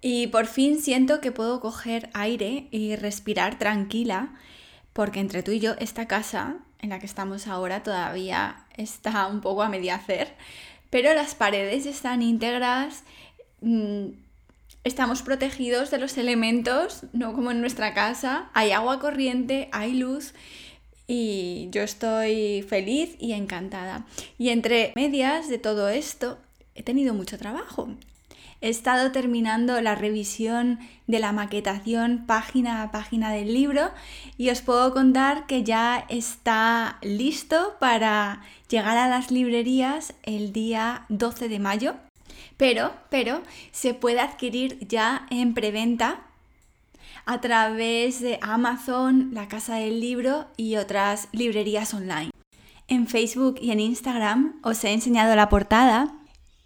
Y 0.01 0.27
por 0.27 0.45
fin 0.45 0.81
siento 0.81 1.19
que 1.19 1.31
puedo 1.31 1.59
coger 1.59 2.09
aire 2.13 2.67
y 2.71 2.95
respirar 2.95 3.57
tranquila, 3.57 4.35
porque 4.93 5.19
entre 5.19 5.41
tú 5.43 5.51
y 5.51 5.59
yo 5.59 5.73
esta 5.79 6.07
casa 6.07 6.57
en 6.79 6.89
la 6.89 6.99
que 6.99 7.07
estamos 7.07 7.47
ahora 7.47 7.83
todavía 7.83 8.65
está 8.77 9.27
un 9.27 9.41
poco 9.41 9.63
a 9.63 9.69
media 9.69 9.95
hacer, 9.95 10.35
pero 10.89 11.13
las 11.13 11.33
paredes 11.33 11.85
están 11.87 12.21
íntegras, 12.21 13.03
mm, 13.61 14.09
estamos 14.83 15.23
protegidos 15.23 15.89
de 15.89 15.97
los 15.97 16.17
elementos, 16.17 17.01
no 17.11 17.33
como 17.33 17.49
en 17.51 17.59
nuestra 17.59 17.93
casa, 17.93 18.49
hay 18.53 18.71
agua 18.71 18.99
corriente, 18.99 19.69
hay 19.71 19.95
luz 19.95 20.33
y 21.07 21.67
yo 21.71 21.81
estoy 21.81 22.63
feliz 22.67 23.15
y 23.19 23.33
encantada. 23.33 24.05
Y 24.37 24.49
entre 24.49 24.93
medias 24.95 25.49
de 25.49 25.57
todo 25.57 25.89
esto 25.89 26.37
he 26.75 26.83
tenido 26.83 27.13
mucho 27.13 27.37
trabajo. 27.37 27.89
He 28.61 28.69
estado 28.69 29.11
terminando 29.11 29.79
la 29.81 29.95
revisión 29.95 30.79
de 31.07 31.19
la 31.19 31.31
maquetación 31.31 32.25
página 32.25 32.83
a 32.83 32.91
página 32.91 33.31
del 33.31 33.53
libro 33.53 33.91
y 34.37 34.49
os 34.49 34.61
puedo 34.61 34.93
contar 34.93 35.45
que 35.45 35.63
ya 35.63 36.05
está 36.09 36.97
listo 37.01 37.75
para 37.79 38.41
llegar 38.69 38.97
a 38.97 39.07
las 39.07 39.31
librerías 39.31 40.13
el 40.23 40.53
día 40.53 41.05
12 41.09 41.49
de 41.49 41.59
mayo. 41.59 41.95
Pero, 42.57 42.93
pero, 43.09 43.41
se 43.71 43.93
puede 43.93 44.21
adquirir 44.21 44.79
ya 44.87 45.25
en 45.29 45.53
preventa 45.53 46.21
a 47.25 47.41
través 47.41 48.21
de 48.21 48.39
Amazon, 48.41 49.31
la 49.33 49.47
Casa 49.47 49.75
del 49.75 49.99
Libro 49.99 50.45
y 50.57 50.77
otras 50.77 51.27
librerías 51.33 51.93
online. 51.93 52.31
En 52.87 53.07
Facebook 53.07 53.57
y 53.59 53.71
en 53.71 53.79
Instagram 53.79 54.59
os 54.63 54.83
he 54.83 54.93
enseñado 54.93 55.35
la 55.35 55.49
portada 55.49 56.13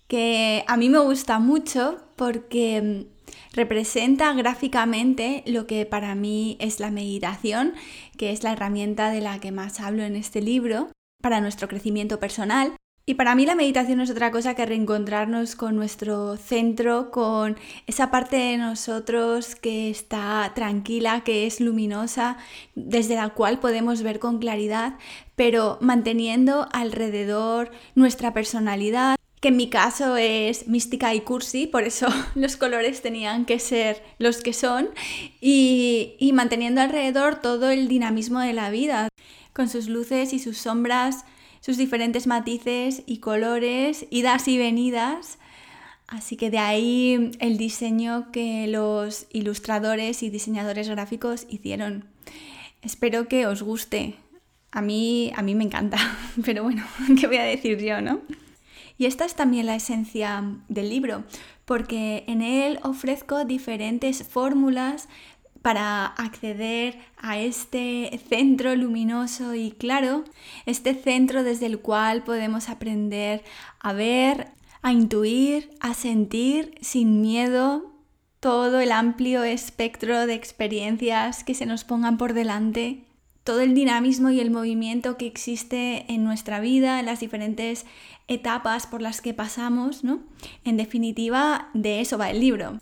que 0.10 0.66
a 0.68 0.76
mí 0.76 0.90
me 0.90 1.00
gusta 1.00 1.40
mucho 1.40 2.00
porque 2.18 3.06
representa 3.54 4.34
gráficamente 4.34 5.44
lo 5.46 5.68
que 5.68 5.86
para 5.86 6.16
mí 6.16 6.58
es 6.60 6.80
la 6.80 6.90
meditación, 6.90 7.74
que 8.18 8.32
es 8.32 8.44
la 8.44 8.52
herramienta 8.52 9.12
de 9.12 9.22
la 9.22 9.40
que 9.40 9.52
más 9.52 9.80
hablo 9.80 10.04
en 10.04 10.16
este 10.16 10.42
libro 10.42 10.90
para 11.22 11.42
nuestro 11.42 11.68
crecimiento 11.68 12.20
personal. 12.20 12.74
Y 13.06 13.16
para 13.16 13.36
mí 13.36 13.46
la 13.46 13.56
meditación 13.56 14.02
es 14.02 14.10
otra 14.10 14.32
cosa 14.32 14.56
que 14.56 14.66
reencontrarnos 14.66 15.56
con 15.56 15.76
nuestro 15.76 16.38
centro, 16.38 17.12
con 17.12 17.58
esa 17.86 18.10
parte 18.10 18.36
de 18.36 18.58
nosotros 18.58 19.56
que 19.56 19.92
está 19.92 20.52
tranquila, 20.56 21.22
que 21.22 21.46
es 21.46 21.60
luminosa, 21.60 22.38
desde 22.74 23.16
la 23.16 23.30
cual 23.30 23.60
podemos 23.60 24.02
ver 24.02 24.20
con 24.20 24.40
claridad, 24.40 24.96
pero 25.36 25.78
manteniendo 25.82 26.68
alrededor 26.72 27.72
nuestra 27.96 28.34
personalidad, 28.34 29.16
que 29.40 29.50
en 29.50 29.58
mi 29.58 29.70
caso 29.70 30.18
es 30.18 30.68
mística 30.68 31.14
y 31.16 31.22
cursi, 31.22 31.68
por 31.68 31.84
eso 31.84 32.08
los 32.36 32.58
colores 32.58 33.02
tenían 33.02 33.46
que 33.46 33.60
ser 33.60 34.04
los 34.18 34.42
que 34.42 34.54
son, 34.54 34.90
y, 35.42 36.32
manteniendo 36.34 36.82
alrededor 36.82 37.42
todo 37.42 37.70
el 37.70 37.88
dinamismo 37.88 38.40
de 38.40 38.54
la 38.54 38.70
vida, 38.70 39.10
con 39.54 39.70
sus 39.70 39.88
luces 39.88 40.34
y 40.34 40.40
sus 40.40 40.58
sombras, 40.58 41.26
sus 41.62 41.78
diferentes 41.78 42.28
matices 42.28 43.04
y 43.06 43.18
colores, 43.18 44.06
idas 44.10 44.48
y 44.48 44.58
venidas. 44.58 45.38
Así 46.08 46.38
que 46.38 46.50
de 46.50 46.60
ahí 46.60 47.32
el 47.40 47.58
diseño 47.58 48.32
que 48.32 48.68
los 48.68 49.28
ilustradores 49.32 50.24
y 50.24 50.30
diseñadores 50.30 50.90
gráficos 50.90 51.46
hicieron. 51.50 52.06
Espero 52.82 53.28
que 53.28 53.46
os 53.46 53.62
guste. 53.62 54.16
A 54.72 54.82
mí, 54.82 55.32
a 55.36 55.42
mí 55.42 55.56
me 55.56 55.66
encanta, 55.66 55.98
pero 56.46 56.64
bueno, 56.64 56.86
¿qué 57.20 57.28
voy 57.28 57.38
a 57.38 57.44
decir 57.44 57.80
yo, 57.80 58.02
no? 58.02 58.22
Y 59.00 59.06
esta 59.06 59.24
es 59.24 59.34
también 59.34 59.66
la 59.66 59.76
esencia 59.76 60.44
del 60.68 60.90
libro, 60.90 61.24
porque 61.64 62.26
en 62.28 62.42
él 62.42 62.80
ofrezco 62.84 63.46
diferentes 63.46 64.28
fórmulas 64.28 65.08
para 65.62 66.06
acceder 66.06 67.00
a 67.18 67.40
este 67.40 68.20
centro 68.28 68.76
luminoso 68.76 69.56
y 69.56 69.72
claro, 69.72 70.26
este 70.66 70.94
centro 70.96 71.44
desde 71.44 71.68
el 71.68 71.80
cual 71.80 72.24
podemos 72.24 72.68
aprender 72.68 73.46
a 73.80 73.94
ver, 73.94 74.48
a 74.82 74.92
intuir, 74.92 75.70
a 75.80 75.94
sentir 75.94 76.76
sin 76.82 77.22
miedo 77.22 77.94
todo 78.42 78.82
el 78.82 78.92
amplio 78.92 79.44
espectro 79.44 80.28
de 80.28 80.34
experiencias 80.34 81.46
que 81.46 81.54
se 81.54 81.66
nos 81.66 81.86
pongan 81.86 82.18
por 82.18 82.34
delante, 82.34 83.06
todo 83.46 83.62
el 83.62 83.76
dinamismo 83.76 84.30
y 84.30 84.42
el 84.42 84.52
movimiento 84.52 85.18
que 85.18 85.26
existe 85.26 86.06
en 86.12 86.26
nuestra 86.26 86.60
vida, 86.60 87.00
en 87.00 87.06
las 87.06 87.22
diferentes 87.22 87.86
etapas 88.30 88.88
por 88.88 89.02
las 89.02 89.20
que 89.20 89.34
pasamos, 89.34 90.04
¿no? 90.04 90.22
En 90.64 90.78
definitiva, 90.78 91.70
de 91.74 92.00
eso 92.00 92.18
va 92.18 92.30
el 92.30 92.40
libro. 92.40 92.80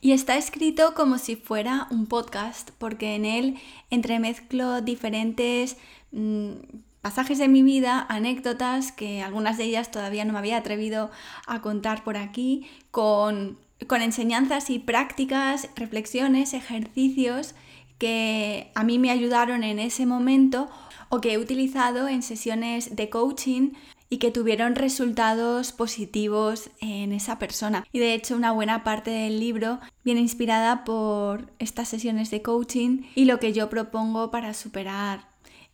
Y 0.00 0.12
está 0.12 0.36
escrito 0.36 0.94
como 0.94 1.18
si 1.18 1.36
fuera 1.36 1.86
un 1.90 2.06
podcast, 2.06 2.70
porque 2.78 3.14
en 3.14 3.24
él 3.24 3.58
entremezclo 3.90 4.80
diferentes 4.80 5.76
mm, 6.12 6.52
pasajes 7.00 7.38
de 7.38 7.48
mi 7.48 7.62
vida, 7.62 8.06
anécdotas, 8.08 8.92
que 8.92 9.22
algunas 9.22 9.58
de 9.58 9.64
ellas 9.64 9.90
todavía 9.90 10.24
no 10.24 10.32
me 10.32 10.38
había 10.38 10.56
atrevido 10.56 11.10
a 11.46 11.60
contar 11.60 12.02
por 12.02 12.16
aquí, 12.16 12.66
con, 12.90 13.58
con 13.86 14.02
enseñanzas 14.02 14.70
y 14.70 14.78
prácticas, 14.78 15.68
reflexiones, 15.76 16.54
ejercicios 16.54 17.54
que 17.98 18.70
a 18.74 18.84
mí 18.84 18.98
me 18.98 19.10
ayudaron 19.10 19.64
en 19.64 19.78
ese 19.78 20.06
momento 20.06 20.68
o 21.08 21.20
que 21.20 21.32
he 21.32 21.38
utilizado 21.38 22.08
en 22.08 22.22
sesiones 22.22 22.94
de 22.94 23.10
coaching 23.10 23.72
y 24.10 24.18
que 24.18 24.30
tuvieron 24.30 24.74
resultados 24.74 25.72
positivos 25.72 26.70
en 26.80 27.12
esa 27.12 27.38
persona. 27.38 27.84
Y 27.92 27.98
de 27.98 28.14
hecho 28.14 28.36
una 28.36 28.52
buena 28.52 28.84
parte 28.84 29.10
del 29.10 29.38
libro 29.38 29.80
viene 30.04 30.20
inspirada 30.20 30.84
por 30.84 31.52
estas 31.58 31.88
sesiones 31.88 32.30
de 32.30 32.42
coaching 32.42 33.02
y 33.14 33.26
lo 33.26 33.38
que 33.38 33.52
yo 33.52 33.68
propongo 33.68 34.30
para 34.30 34.54
superar 34.54 35.28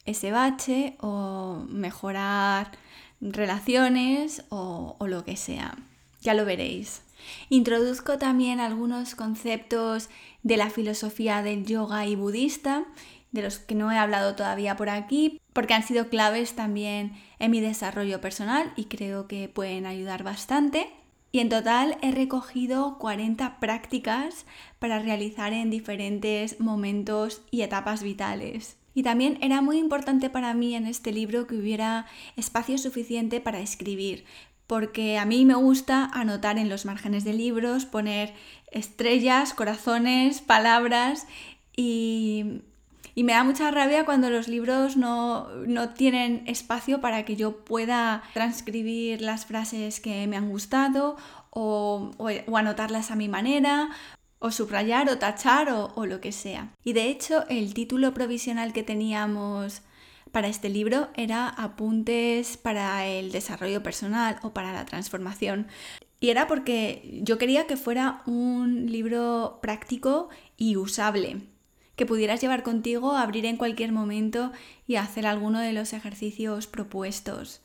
ese 0.04 0.32
bache 0.32 0.96
o 1.00 1.64
mejorar 1.68 2.72
relaciones 3.20 4.44
o, 4.48 4.96
o 4.98 5.06
lo 5.06 5.24
que 5.24 5.36
sea. 5.36 5.76
Ya 6.20 6.34
lo 6.34 6.44
veréis. 6.44 7.02
Introduzco 7.48 8.18
también 8.18 8.60
algunos 8.60 9.14
conceptos 9.14 10.10
de 10.42 10.56
la 10.56 10.70
filosofía 10.70 11.42
del 11.42 11.64
yoga 11.64 12.06
y 12.06 12.16
budista 12.16 12.84
de 13.34 13.42
los 13.42 13.58
que 13.58 13.74
no 13.74 13.90
he 13.90 13.98
hablado 13.98 14.36
todavía 14.36 14.76
por 14.76 14.88
aquí, 14.88 15.40
porque 15.52 15.74
han 15.74 15.82
sido 15.82 16.08
claves 16.08 16.54
también 16.54 17.12
en 17.40 17.50
mi 17.50 17.60
desarrollo 17.60 18.20
personal 18.20 18.72
y 18.76 18.84
creo 18.84 19.26
que 19.26 19.48
pueden 19.48 19.86
ayudar 19.86 20.22
bastante. 20.22 20.88
Y 21.32 21.40
en 21.40 21.48
total 21.48 21.98
he 22.00 22.12
recogido 22.12 22.96
40 22.98 23.58
prácticas 23.58 24.46
para 24.78 25.00
realizar 25.00 25.52
en 25.52 25.68
diferentes 25.68 26.60
momentos 26.60 27.42
y 27.50 27.62
etapas 27.62 28.04
vitales. 28.04 28.76
Y 28.94 29.02
también 29.02 29.38
era 29.40 29.60
muy 29.60 29.78
importante 29.78 30.30
para 30.30 30.54
mí 30.54 30.76
en 30.76 30.86
este 30.86 31.10
libro 31.10 31.48
que 31.48 31.56
hubiera 31.56 32.06
espacio 32.36 32.78
suficiente 32.78 33.40
para 33.40 33.58
escribir, 33.58 34.24
porque 34.68 35.18
a 35.18 35.24
mí 35.24 35.44
me 35.44 35.56
gusta 35.56 36.04
anotar 36.04 36.56
en 36.56 36.68
los 36.68 36.84
márgenes 36.84 37.24
de 37.24 37.32
libros, 37.32 37.84
poner 37.84 38.32
estrellas, 38.70 39.54
corazones, 39.54 40.40
palabras 40.40 41.26
y 41.76 42.62
y 43.14 43.22
me 43.22 43.32
da 43.32 43.44
mucha 43.44 43.70
rabia 43.70 44.04
cuando 44.04 44.28
los 44.28 44.48
libros 44.48 44.96
no, 44.96 45.48
tienen 45.96 46.42
espacio 46.46 47.00
para 47.00 47.24
que 47.24 47.36
yo 47.36 47.64
pueda 47.64 48.22
transcribir 48.32 49.20
las 49.20 49.46
frases 49.46 50.00
que 50.00 50.26
me 50.26 50.36
han 50.36 50.48
gustado 50.48 51.16
o, 51.50 52.10
anotarlas 52.54 53.10
a 53.10 53.16
mi 53.16 53.28
manera 53.28 53.90
o 54.40 54.50
subrayar 54.50 55.08
o 55.08 55.18
tachar 55.18 55.70
o, 55.70 55.92
o, 55.94 56.06
lo 56.06 56.20
que 56.20 56.32
sea. 56.32 56.70
Y 56.82 56.92
de 56.92 57.08
hecho 57.08 57.44
el 57.48 57.72
título 57.72 58.12
provisional 58.12 58.72
que 58.72 58.82
teníamos 58.82 59.82
para 60.32 60.48
este 60.48 60.68
libro 60.68 61.08
era 61.14 61.48
Apuntes 61.48 62.56
para 62.56 63.06
el 63.06 63.30
desarrollo 63.30 63.82
personal 63.84 64.38
o 64.42 64.52
para 64.52 64.72
la 64.72 64.84
transformación. 64.84 65.68
Y 66.18 66.30
era 66.30 66.48
porque 66.48 67.20
yo 67.22 67.38
quería 67.38 67.66
que 67.68 67.76
fuera 67.76 68.22
un 68.26 68.90
libro 68.90 69.60
práctico 69.62 70.30
y 70.56 70.76
usable 70.76 71.53
que 71.96 72.06
pudieras 72.06 72.40
llevar 72.40 72.62
contigo, 72.62 73.12
abrir 73.12 73.46
en 73.46 73.56
cualquier 73.56 73.92
momento 73.92 74.52
y 74.86 74.96
hacer 74.96 75.26
alguno 75.26 75.60
de 75.60 75.72
los 75.72 75.92
ejercicios 75.92 76.66
propuestos. 76.66 77.60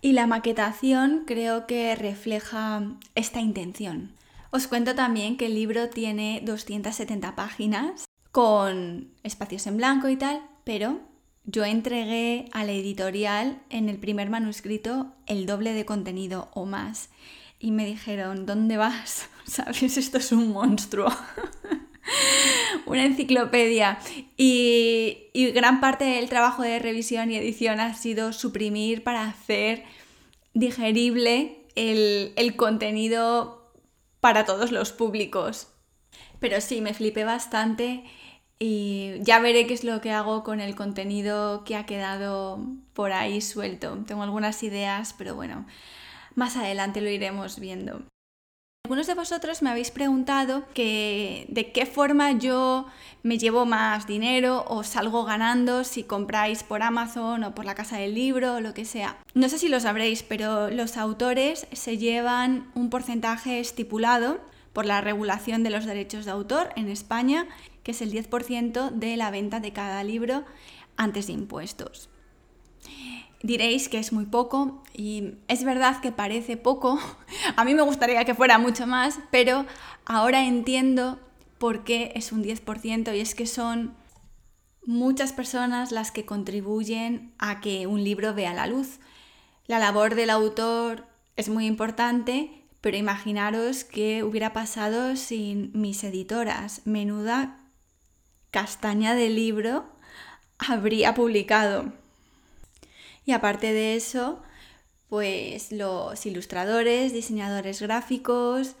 Y 0.00 0.12
la 0.12 0.26
maquetación 0.26 1.24
creo 1.26 1.66
que 1.66 1.94
refleja 1.94 2.82
esta 3.14 3.40
intención. 3.40 4.12
Os 4.50 4.66
cuento 4.66 4.94
también 4.94 5.36
que 5.36 5.46
el 5.46 5.54
libro 5.54 5.88
tiene 5.88 6.42
270 6.44 7.34
páginas 7.34 8.04
con 8.30 9.08
espacios 9.22 9.66
en 9.66 9.78
blanco 9.78 10.08
y 10.08 10.16
tal, 10.16 10.42
pero 10.64 11.00
yo 11.44 11.64
entregué 11.64 12.48
a 12.52 12.64
la 12.64 12.72
editorial 12.72 13.60
en 13.68 13.88
el 13.88 13.98
primer 13.98 14.30
manuscrito 14.30 15.12
el 15.26 15.46
doble 15.46 15.72
de 15.72 15.84
contenido 15.84 16.50
o 16.54 16.66
más. 16.66 17.10
Y 17.58 17.70
me 17.70 17.86
dijeron, 17.86 18.46
¿dónde 18.46 18.76
vas? 18.76 19.28
¿Sabes? 19.44 19.96
Esto 19.96 20.18
es 20.18 20.32
un 20.32 20.52
monstruo. 20.52 21.08
una 22.86 23.04
enciclopedia. 23.04 23.98
Y, 24.36 25.30
gran 25.54 25.80
parte 25.80 26.04
del 26.04 26.28
trabajo 26.28 26.62
de 26.62 26.78
revisión 26.78 27.30
y 27.30 27.36
edición 27.36 27.80
ha 27.80 27.94
sido 27.94 28.32
suprimir 28.32 29.02
para 29.02 29.26
hacer 29.26 29.84
digerible 30.52 31.58
el, 31.74 32.32
el 32.36 32.56
contenido 32.56 33.72
para 34.20 34.44
todos 34.44 34.72
los 34.72 34.92
públicos. 34.92 35.68
Pero 36.38 36.60
sí, 36.60 36.80
me 36.80 36.94
flipé 36.94 37.24
bastante 37.24 38.04
y 38.58 39.14
ya 39.20 39.40
veré 39.40 39.66
qué 39.66 39.74
es 39.74 39.84
lo 39.84 40.00
que 40.00 40.12
hago 40.12 40.44
con 40.44 40.60
el 40.60 40.74
contenido 40.74 41.64
que 41.64 41.76
ha 41.76 41.86
quedado 41.86 42.60
por 42.92 43.12
ahí 43.12 43.40
suelto. 43.40 43.98
Tengo 44.06 44.22
algunas 44.22 44.62
ideas, 44.62 45.14
pero 45.16 45.34
bueno, 45.34 45.66
más 46.34 46.56
adelante 46.56 47.00
lo 47.00 47.10
iremos 47.10 47.58
viendo. 47.58 48.02
Algunos 48.86 49.06
de 49.06 49.14
vosotros 49.14 49.62
me 49.62 49.70
habéis 49.70 49.90
preguntado 49.90 50.64
que 50.74 51.46
de 51.48 51.72
qué 51.72 51.86
forma 51.86 52.32
yo 52.32 52.84
me 53.22 53.38
llevo 53.38 53.64
más 53.64 54.06
dinero 54.06 54.62
o 54.68 54.84
salgo 54.84 55.24
ganando 55.24 55.84
si 55.84 56.02
compráis 56.02 56.64
por 56.64 56.82
Amazon 56.82 57.44
o 57.44 57.54
por 57.54 57.64
la 57.64 57.74
casa 57.74 57.96
del 57.96 58.14
libro 58.14 58.56
o 58.56 58.60
lo 58.60 58.74
que 58.74 58.84
sea. 58.84 59.16
No 59.32 59.48
sé 59.48 59.58
si 59.58 59.68
lo 59.68 59.80
sabréis, 59.80 60.22
pero 60.22 60.68
los 60.68 60.98
autores 60.98 61.66
se 61.72 61.96
llevan 61.96 62.70
un 62.74 62.90
porcentaje 62.90 63.58
estipulado 63.58 64.38
por 64.74 64.84
la 64.84 65.00
regulación 65.00 65.62
de 65.62 65.70
los 65.70 65.86
derechos 65.86 66.26
de 66.26 66.32
autor 66.32 66.68
en 66.76 66.90
España, 66.90 67.46
que 67.84 67.92
es 67.92 68.02
el 68.02 68.12
10% 68.12 68.90
de 68.90 69.16
la 69.16 69.30
venta 69.30 69.60
de 69.60 69.72
cada 69.72 70.04
libro 70.04 70.44
antes 70.98 71.28
de 71.28 71.32
impuestos. 71.32 72.10
Diréis 73.44 73.90
que 73.90 73.98
es 73.98 74.10
muy 74.10 74.24
poco 74.24 74.82
y 74.94 75.34
es 75.48 75.64
verdad 75.64 76.00
que 76.00 76.12
parece 76.12 76.56
poco. 76.56 76.98
A 77.56 77.66
mí 77.66 77.74
me 77.74 77.82
gustaría 77.82 78.24
que 78.24 78.34
fuera 78.34 78.56
mucho 78.56 78.86
más, 78.86 79.18
pero 79.30 79.66
ahora 80.06 80.46
entiendo 80.46 81.20
por 81.58 81.84
qué 81.84 82.12
es 82.14 82.32
un 82.32 82.42
10% 82.42 83.14
y 83.14 83.20
es 83.20 83.34
que 83.34 83.46
son 83.46 83.94
muchas 84.86 85.34
personas 85.34 85.92
las 85.92 86.10
que 86.10 86.24
contribuyen 86.24 87.34
a 87.38 87.60
que 87.60 87.86
un 87.86 88.02
libro 88.02 88.32
vea 88.32 88.54
la 88.54 88.66
luz. 88.66 88.98
La 89.66 89.78
labor 89.78 90.14
del 90.14 90.30
autor 90.30 91.04
es 91.36 91.50
muy 91.50 91.66
importante, 91.66 92.64
pero 92.80 92.96
imaginaros 92.96 93.84
qué 93.84 94.24
hubiera 94.24 94.54
pasado 94.54 95.16
sin 95.16 95.70
mis 95.74 96.02
editoras. 96.02 96.80
Menuda 96.86 97.60
castaña 98.50 99.14
de 99.14 99.28
libro 99.28 99.84
habría 100.56 101.12
publicado. 101.12 101.92
Y 103.26 103.32
aparte 103.32 103.72
de 103.72 103.96
eso, 103.96 104.42
pues 105.08 105.72
los 105.72 106.26
ilustradores, 106.26 107.12
diseñadores 107.12 107.80
gráficos 107.80 108.76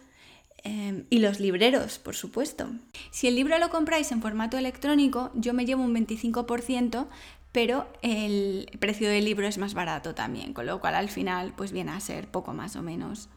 em, 0.62 1.04
y 1.10 1.18
los 1.18 1.40
libreros, 1.40 1.98
por 1.98 2.14
supuesto. 2.14 2.68
Si 3.10 3.26
el 3.28 3.36
libro 3.36 3.58
lo 3.58 3.70
compráis 3.70 4.12
en 4.12 4.22
formato 4.22 4.58
electrónico, 4.58 5.30
yo 5.34 5.54
me 5.54 5.64
llevo 5.64 5.82
un 5.82 5.94
25%, 5.94 7.06
pero 7.52 7.86
el 8.02 8.68
precio 8.80 9.08
del 9.08 9.24
libro 9.24 9.46
es 9.46 9.58
más 9.58 9.74
barato 9.74 10.14
también, 10.14 10.52
con 10.52 10.66
lo 10.66 10.80
cual 10.80 10.96
al 10.96 11.08
final 11.08 11.52
pues 11.56 11.70
viene 11.70 11.92
a 11.92 12.00
ser 12.00 12.28
poco 12.28 12.52
más 12.52 12.74
o 12.76 12.82
menos. 12.82 13.28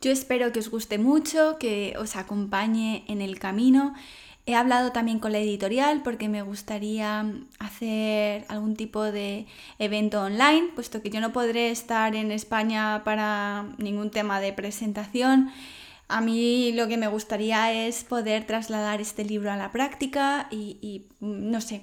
Yo 0.00 0.12
espero 0.12 0.52
que 0.52 0.60
os 0.60 0.70
guste 0.70 0.98
mucho, 0.98 1.58
que 1.58 1.94
os 1.98 2.14
acompañe 2.14 3.04
en 3.08 3.22
el 3.22 3.38
camino 3.38 3.94
He 4.46 4.54
hablado 4.54 4.92
también 4.92 5.20
con 5.20 5.32
la 5.32 5.38
editorial 5.38 6.02
porque 6.02 6.28
me 6.28 6.42
gustaría 6.42 7.24
hacer 7.58 8.44
algún 8.48 8.76
tipo 8.76 9.02
de 9.02 9.46
evento 9.78 10.20
online, 10.22 10.68
puesto 10.74 11.00
que 11.00 11.08
yo 11.08 11.20
no 11.20 11.32
podré 11.32 11.70
estar 11.70 12.14
en 12.14 12.30
España 12.30 13.02
para 13.04 13.64
ningún 13.78 14.10
tema 14.10 14.40
de 14.40 14.52
presentación. 14.52 15.50
A 16.08 16.20
mí 16.20 16.72
lo 16.72 16.88
que 16.88 16.98
me 16.98 17.08
gustaría 17.08 17.72
es 17.72 18.04
poder 18.04 18.46
trasladar 18.46 19.00
este 19.00 19.24
libro 19.24 19.50
a 19.50 19.56
la 19.56 19.72
práctica 19.72 20.46
y, 20.50 20.76
y 20.82 21.06
no 21.20 21.62
sé, 21.62 21.80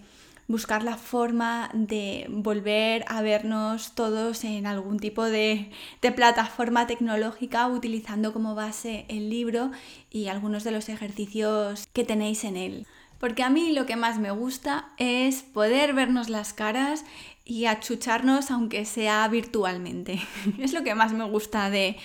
buscar 0.48 0.84
la 0.84 0.98
forma 0.98 1.70
de 1.74 2.26
volver 2.30 3.06
a 3.08 3.22
vernos 3.22 3.94
todos 3.96 4.44
en 4.44 4.66
algún 4.66 5.00
tipo 5.00 5.24
de, 5.24 5.72
plataforma 6.16 6.88
tecnológica 6.88 7.68
utilizando 7.68 8.34
como 8.34 8.56
base 8.56 9.06
el 9.08 9.30
libro 9.30 9.72
y 10.10 10.28
algunos 10.28 10.64
de 10.64 10.72
los 10.72 10.90
ejercicios 10.90 11.88
que 11.94 12.04
tenéis 12.04 12.44
en 12.44 12.58
él. 12.58 12.88
porque 13.20 13.44
a 13.44 13.50
mí 13.50 13.72
lo 13.72 13.86
que 13.86 13.96
más 13.96 14.18
me 14.18 14.32
gusta 14.32 14.90
es 14.98 15.44
poder 15.44 15.94
vernos 15.94 16.28
las 16.28 16.54
caras 16.54 17.06
y 17.46 17.66
achucharnos 17.66 18.50
aunque 18.50 18.86
sea 18.86 19.28
virtualmente. 19.28 20.20
es 20.60 20.74
lo 20.74 20.84
que 20.84 20.96
más 20.96 21.14
me 21.14 21.24
gusta 21.24 21.70
de 21.70 21.98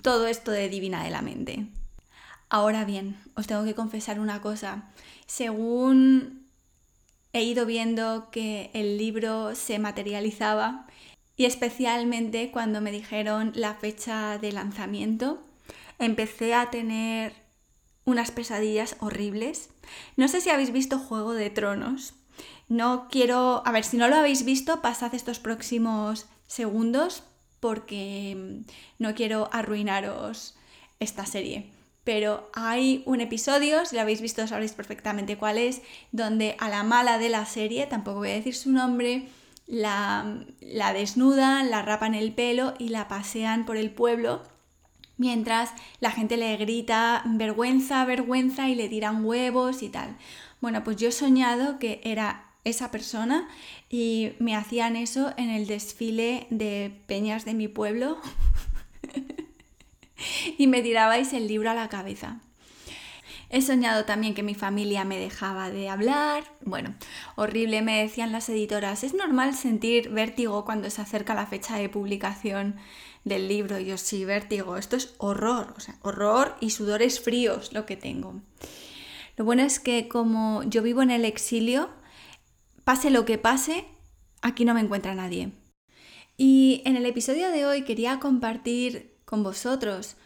todo 0.00 0.26
esto 0.26 0.50
de 0.50 0.68
Divina 0.68 1.04
de 1.04 1.10
la 1.10 1.22
Mente. 1.22 1.66
Ahora 2.48 2.84
bien, 2.84 3.16
os 3.34 3.46
tengo 3.46 3.64
que 3.64 3.74
confesar 3.74 4.20
una 4.20 4.42
cosa. 4.42 4.90
Según 5.26 6.41
he 7.32 7.42
ido 7.42 7.66
viendo 7.66 8.30
que 8.30 8.70
el 8.74 8.98
libro 8.98 9.54
se 9.54 9.78
materializaba, 9.78 10.86
y 11.36 11.46
especialmente 11.46 12.50
cuando 12.50 12.80
me 12.80 12.92
dijeron 12.92 13.52
la 13.54 13.74
fecha 13.74 14.38
de 14.38 14.52
lanzamiento, 14.52 15.42
empecé 15.98 16.54
a 16.54 16.70
tener 16.70 17.32
unas 18.04 18.30
pesadillas 18.30 18.96
horribles. 19.00 19.70
No 20.16 20.28
sé 20.28 20.40
si 20.40 20.50
habéis 20.50 20.72
visto 20.72 20.98
Juego 20.98 21.32
de 21.34 21.50
Tronos. 21.50 22.14
No 22.68 23.08
quiero, 23.10 23.62
a 23.66 23.72
ver, 23.72 23.84
si 23.84 23.96
no 23.96 24.08
lo 24.08 24.16
habéis 24.16 24.44
visto, 24.44 24.82
pasad 24.82 25.14
estos 25.14 25.38
próximos 25.38 26.26
segundos 26.46 27.22
porque 27.60 28.64
no 28.98 29.14
quiero 29.14 29.48
arruinaros 29.52 30.56
esta 30.98 31.26
serie. 31.26 31.70
Pero 32.04 32.50
hay 32.52 33.02
un 33.06 33.20
episodio, 33.20 33.84
si 33.86 33.94
lo 33.94 34.02
habéis 34.02 34.20
visto 34.20 34.46
sabréis 34.46 34.72
perfectamente 34.72 35.36
cuál 35.36 35.58
es, 35.58 35.82
donde 36.10 36.56
a 36.58 36.68
la 36.68 36.82
mala 36.82 37.18
de 37.18 37.28
la 37.28 37.46
serie, 37.46 37.86
tampoco 37.86 38.18
voy 38.18 38.30
a 38.30 38.34
decir 38.34 38.54
su 38.54 38.72
nombre, 38.72 39.28
la, 39.66 40.44
la 40.60 40.92
desnudan, 40.92 41.70
la 41.70 41.82
rapan 41.82 42.14
el 42.14 42.32
pelo 42.32 42.74
y 42.78 42.88
la 42.88 43.06
pasean 43.08 43.64
por 43.64 43.76
el 43.76 43.90
pueblo 43.90 44.42
mientras 45.22 45.70
la 46.00 46.10
gente 46.10 46.36
le 46.36 46.56
grita 46.56 47.22
vergüenza, 47.24 48.04
vergüenza 48.04 48.68
y 48.68 48.74
le 48.74 48.88
tiran 48.88 49.24
huevos 49.24 49.82
y 49.82 49.88
tal. 49.88 50.16
Bueno, 50.60 50.82
pues 50.82 50.96
yo 50.96 51.08
he 51.08 51.12
soñado 51.12 51.78
que 51.78 52.00
era 52.04 52.50
esa 52.64 52.90
persona 52.90 53.48
y 53.88 54.32
me 54.38 54.56
hacían 54.56 54.96
eso 54.96 55.32
en 55.36 55.50
el 55.50 55.66
desfile 55.66 56.46
de 56.50 56.92
peñas 57.06 57.44
de 57.44 57.54
mi 57.54 57.68
pueblo 57.68 58.18
y 60.58 60.66
me 60.66 60.82
tirabais 60.82 61.32
el 61.32 61.48
libro 61.48 61.70
a 61.70 61.74
la 61.74 61.88
cabeza. 61.88 62.40
He 63.52 63.60
soñado 63.60 64.06
también 64.06 64.32
que 64.32 64.42
mi 64.42 64.54
familia 64.54 65.04
me 65.04 65.18
dejaba 65.18 65.70
de 65.70 65.90
hablar. 65.90 66.44
Bueno, 66.62 66.94
horrible, 67.36 67.82
me 67.82 68.02
decían 68.02 68.32
las 68.32 68.48
editoras. 68.48 69.04
Es 69.04 69.12
normal 69.12 69.54
sentir 69.54 70.08
vértigo 70.08 70.64
cuando 70.64 70.88
se 70.88 71.02
acerca 71.02 71.34
la 71.34 71.46
fecha 71.46 71.76
de 71.76 71.90
publicación 71.90 72.76
del 73.24 73.48
libro. 73.48 73.78
Yo 73.78 73.98
sí, 73.98 74.24
vértigo. 74.24 74.78
Esto 74.78 74.96
es 74.96 75.14
horror, 75.18 75.74
o 75.76 75.80
sea, 75.80 75.96
horror 76.00 76.56
y 76.60 76.70
sudores 76.70 77.20
fríos 77.20 77.74
lo 77.74 77.84
que 77.84 77.98
tengo. 77.98 78.40
Lo 79.36 79.44
bueno 79.44 79.62
es 79.62 79.80
que 79.80 80.08
como 80.08 80.62
yo 80.64 80.82
vivo 80.82 81.02
en 81.02 81.10
el 81.10 81.26
exilio, 81.26 81.90
pase 82.84 83.10
lo 83.10 83.26
que 83.26 83.36
pase, 83.36 83.84
aquí 84.40 84.64
no 84.64 84.72
me 84.72 84.80
encuentra 84.80 85.14
nadie. 85.14 85.52
Y 86.38 86.80
en 86.86 86.96
el 86.96 87.04
episodio 87.04 87.50
de 87.50 87.66
hoy 87.66 87.82
quería 87.82 88.18
compartir 88.18 89.11
con 89.32 89.42
vosotros 89.42 90.16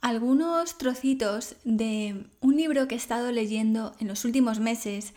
algunos 0.00 0.78
trocitos 0.78 1.56
de 1.64 2.24
un 2.40 2.56
libro 2.56 2.88
que 2.88 2.94
he 2.94 2.96
estado 2.96 3.30
leyendo 3.30 3.94
en 4.00 4.08
los 4.08 4.24
últimos 4.24 4.58
meses 4.58 5.12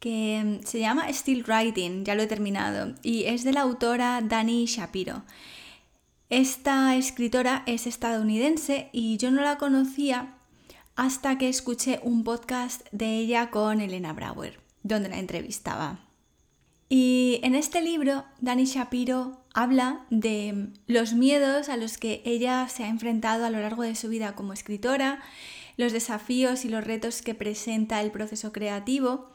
que 0.00 0.58
se 0.64 0.80
llama 0.80 1.08
Still 1.12 1.44
Writing, 1.46 2.04
ya 2.04 2.16
lo 2.16 2.24
he 2.24 2.26
terminado, 2.26 2.96
y 3.04 3.22
es 3.26 3.44
de 3.44 3.52
la 3.52 3.60
autora 3.60 4.20
Dani 4.20 4.66
Shapiro. 4.66 5.22
Esta 6.28 6.96
escritora 6.96 7.62
es 7.66 7.86
estadounidense 7.86 8.90
y 8.90 9.16
yo 9.16 9.30
no 9.30 9.42
la 9.42 9.58
conocía 9.58 10.34
hasta 10.96 11.38
que 11.38 11.48
escuché 11.48 12.00
un 12.02 12.24
podcast 12.24 12.84
de 12.90 13.16
ella 13.16 13.50
con 13.52 13.80
Elena 13.80 14.12
Brauer, 14.12 14.58
donde 14.82 15.08
la 15.08 15.20
entrevistaba. 15.20 16.00
Y 16.88 17.38
en 17.44 17.54
este 17.54 17.80
libro, 17.80 18.24
Dani 18.40 18.64
Shapiro 18.64 19.41
habla 19.54 20.04
de 20.10 20.68
los 20.86 21.12
miedos 21.14 21.68
a 21.68 21.76
los 21.76 21.98
que 21.98 22.22
ella 22.24 22.68
se 22.68 22.84
ha 22.84 22.88
enfrentado 22.88 23.44
a 23.44 23.50
lo 23.50 23.60
largo 23.60 23.82
de 23.82 23.94
su 23.94 24.08
vida 24.08 24.34
como 24.34 24.52
escritora, 24.52 25.20
los 25.76 25.92
desafíos 25.92 26.64
y 26.64 26.68
los 26.68 26.84
retos 26.84 27.22
que 27.22 27.34
presenta 27.34 28.00
el 28.00 28.10
proceso 28.10 28.52
creativo. 28.52 29.30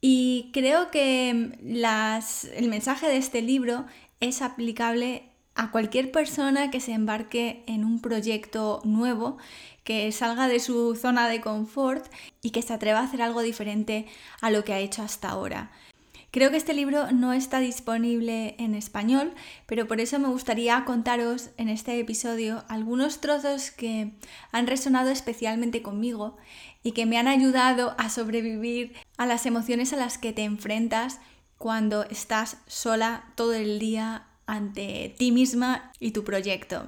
Y 0.00 0.50
creo 0.52 0.90
que 0.90 1.30
el 1.30 2.68
mensaje 2.68 3.06
de 3.06 3.16
este 3.16 3.42
libro 3.42 3.86
es 4.20 4.42
aplicable 4.42 5.24
a 5.54 5.70
cualquier 5.70 6.10
persona 6.10 6.70
que 6.70 6.80
se 6.80 6.92
embarque 6.92 7.62
en 7.66 7.84
un 7.84 8.00
proyecto 8.00 8.80
nuevo, 8.84 9.36
que 9.84 10.10
salga 10.12 10.48
de 10.48 10.60
su 10.60 10.96
zona 10.96 11.28
de 11.28 11.40
confort 11.40 12.06
y 12.40 12.50
que 12.50 12.62
se 12.62 12.72
atreva 12.72 13.00
a 13.00 13.04
hacer 13.04 13.22
algo 13.22 13.42
diferente 13.42 14.06
a 14.40 14.50
lo 14.50 14.64
que 14.64 14.72
ha 14.72 14.78
hecho 14.78 15.02
hasta 15.02 15.28
ahora. 15.28 15.70
Creo 16.32 16.50
que 16.50 16.56
este 16.56 16.72
libro 16.72 17.12
no 17.12 17.34
está 17.34 17.60
disponible 17.60 18.54
en 18.58 18.74
español, 18.74 19.34
pero 19.66 19.86
por 19.86 20.00
eso 20.00 20.18
me 20.18 20.28
gustaría 20.28 20.82
contaros 20.86 21.50
en 21.58 21.68
este 21.68 22.00
episodio 22.00 22.64
algunos 22.68 23.20
trozos 23.20 23.70
que 23.70 24.14
han 24.50 24.66
resonado 24.66 25.10
especialmente 25.10 25.82
conmigo 25.82 26.38
y 26.82 26.92
que 26.92 27.04
me 27.04 27.18
han 27.18 27.28
ayudado 27.28 27.94
a 27.98 28.08
sobrevivir 28.08 28.94
a 29.18 29.26
las 29.26 29.44
emociones 29.44 29.92
a 29.92 29.96
las 29.96 30.16
que 30.16 30.32
te 30.32 30.44
enfrentas 30.44 31.20
cuando 31.58 32.04
estás 32.04 32.56
sola 32.66 33.30
todo 33.34 33.52
el 33.52 33.78
día 33.78 34.26
ante 34.46 35.14
ti 35.18 35.32
misma 35.32 35.92
y 36.00 36.12
tu 36.12 36.24
proyecto. 36.24 36.86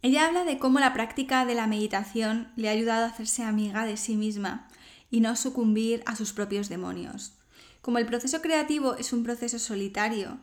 Ella 0.00 0.28
habla 0.28 0.44
de 0.44 0.60
cómo 0.60 0.78
la 0.78 0.92
práctica 0.92 1.44
de 1.44 1.56
la 1.56 1.66
meditación 1.66 2.52
le 2.54 2.68
ha 2.68 2.72
ayudado 2.72 3.04
a 3.04 3.08
hacerse 3.08 3.42
amiga 3.42 3.84
de 3.84 3.96
sí 3.96 4.14
misma 4.14 4.68
y 5.10 5.18
no 5.18 5.34
sucumbir 5.34 6.04
a 6.06 6.14
sus 6.14 6.32
propios 6.32 6.68
demonios. 6.68 7.41
Como 7.82 7.98
el 7.98 8.06
proceso 8.06 8.40
creativo 8.40 8.94
es 8.94 9.12
un 9.12 9.24
proceso 9.24 9.58
solitario, 9.58 10.38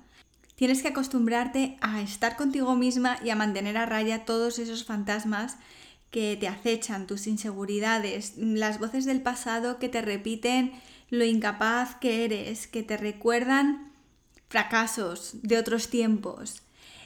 tienes 0.55 0.81
que 0.81 0.89
acostumbrarte 0.89 1.77
a 1.79 2.01
estar 2.01 2.35
contigo 2.35 2.75
misma 2.75 3.17
y 3.23 3.29
a 3.29 3.35
mantener 3.35 3.77
a 3.77 3.85
raya 3.85 4.25
todos 4.25 4.59
esos 4.59 4.83
fantasmas 4.83 5.55
que 6.11 6.35
te 6.37 6.49
acechan, 6.49 7.07
tus 7.07 7.27
inseguridades, 7.27 8.33
las 8.37 8.77
voces 8.77 9.05
del 9.05 9.21
pasado 9.21 9.79
que 9.79 9.87
te 9.87 10.01
repiten 10.01 10.73
lo 11.09 11.23
incapaz 11.23 11.95
que 11.95 12.25
eres, 12.25 12.67
que 12.67 12.83
te 12.83 12.97
recuerdan 12.97 13.93
fracasos 14.49 15.35
de 15.41 15.57
otros 15.57 15.89
tiempos. 15.89 16.63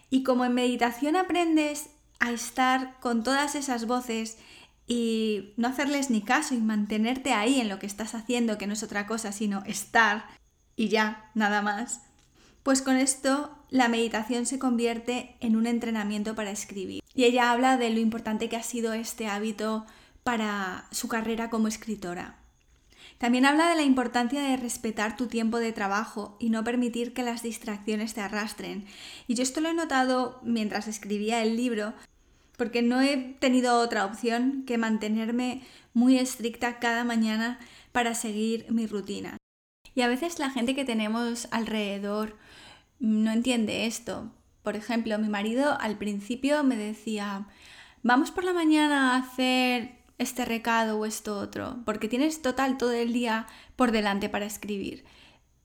Y 0.09 0.23
como 0.23 0.45
en 0.45 0.55
meditación 0.55 1.15
aprendes 1.15 1.89
a 2.19 2.31
estar 2.31 2.99
con 3.01 3.23
todas 3.23 3.53
esas 3.53 3.85
voces 3.85 4.37
y 4.87 5.53
no 5.57 5.67
hacerles 5.67 6.09
ni 6.09 6.21
caso 6.21 6.55
y 6.55 6.59
mantenerte 6.59 7.33
ahí 7.33 7.61
en 7.61 7.69
lo 7.69 7.79
que 7.79 7.85
estás 7.85 8.15
haciendo, 8.15 8.57
que 8.57 8.67
no 8.67 8.73
es 8.73 8.83
otra 8.83 9.07
cosa 9.07 9.31
sino 9.31 9.63
estar 9.65 10.25
y 10.75 10.89
ya, 10.89 11.29
nada 11.35 11.61
más, 11.61 12.01
pues 12.63 12.81
con 12.81 12.95
esto 12.95 13.57
la 13.69 13.87
meditación 13.87 14.45
se 14.45 14.59
convierte 14.59 15.35
en 15.39 15.55
un 15.55 15.67
entrenamiento 15.67 16.35
para 16.35 16.51
escribir. 16.51 17.03
Y 17.13 17.25
ella 17.25 17.51
habla 17.51 17.77
de 17.77 17.89
lo 17.89 17.99
importante 17.99 18.49
que 18.49 18.55
ha 18.55 18.63
sido 18.63 18.93
este 18.93 19.27
hábito 19.27 19.85
para 20.23 20.85
su 20.91 21.07
carrera 21.07 21.49
como 21.49 21.67
escritora. 21.67 22.39
También 23.17 23.45
habla 23.45 23.69
de 23.69 23.75
la 23.75 23.83
importancia 23.83 24.41
de 24.41 24.57
respetar 24.57 25.15
tu 25.15 25.27
tiempo 25.27 25.59
de 25.59 25.71
trabajo 25.71 26.35
y 26.39 26.49
no 26.49 26.63
permitir 26.63 27.13
que 27.13 27.23
las 27.23 27.43
distracciones 27.43 28.13
te 28.13 28.21
arrastren. 28.21 28.85
Y 29.27 29.35
yo 29.35 29.43
esto 29.43 29.61
lo 29.61 29.69
he 29.69 29.73
notado 29.73 30.39
mientras 30.43 30.87
escribía 30.87 31.41
el 31.41 31.55
libro, 31.55 31.93
porque 32.57 32.81
no 32.81 33.01
he 33.01 33.35
tenido 33.39 33.79
otra 33.79 34.05
opción 34.05 34.63
que 34.65 34.77
mantenerme 34.77 35.63
muy 35.93 36.17
estricta 36.17 36.79
cada 36.79 37.03
mañana 37.03 37.59
para 37.91 38.15
seguir 38.15 38.65
mi 38.69 38.87
rutina. 38.87 39.37
Y 39.95 40.01
a 40.01 40.07
veces 40.07 40.39
la 40.39 40.49
gente 40.49 40.75
que 40.75 40.85
tenemos 40.85 41.47
alrededor 41.51 42.37
no 42.99 43.31
entiende 43.31 43.85
esto. 43.85 44.31
Por 44.63 44.75
ejemplo, 44.75 45.17
mi 45.19 45.29
marido 45.29 45.77
al 45.79 45.97
principio 45.97 46.63
me 46.63 46.75
decía, 46.75 47.47
vamos 48.01 48.31
por 48.31 48.43
la 48.43 48.53
mañana 48.53 49.13
a 49.13 49.17
hacer 49.17 49.97
este 50.17 50.45
recado 50.45 50.99
o 50.99 51.05
esto 51.05 51.37
otro, 51.37 51.79
porque 51.85 52.07
tienes 52.07 52.41
total 52.41 52.77
todo 52.77 52.93
el 52.93 53.13
día 53.13 53.45
por 53.75 53.91
delante 53.91 54.29
para 54.29 54.45
escribir. 54.45 55.03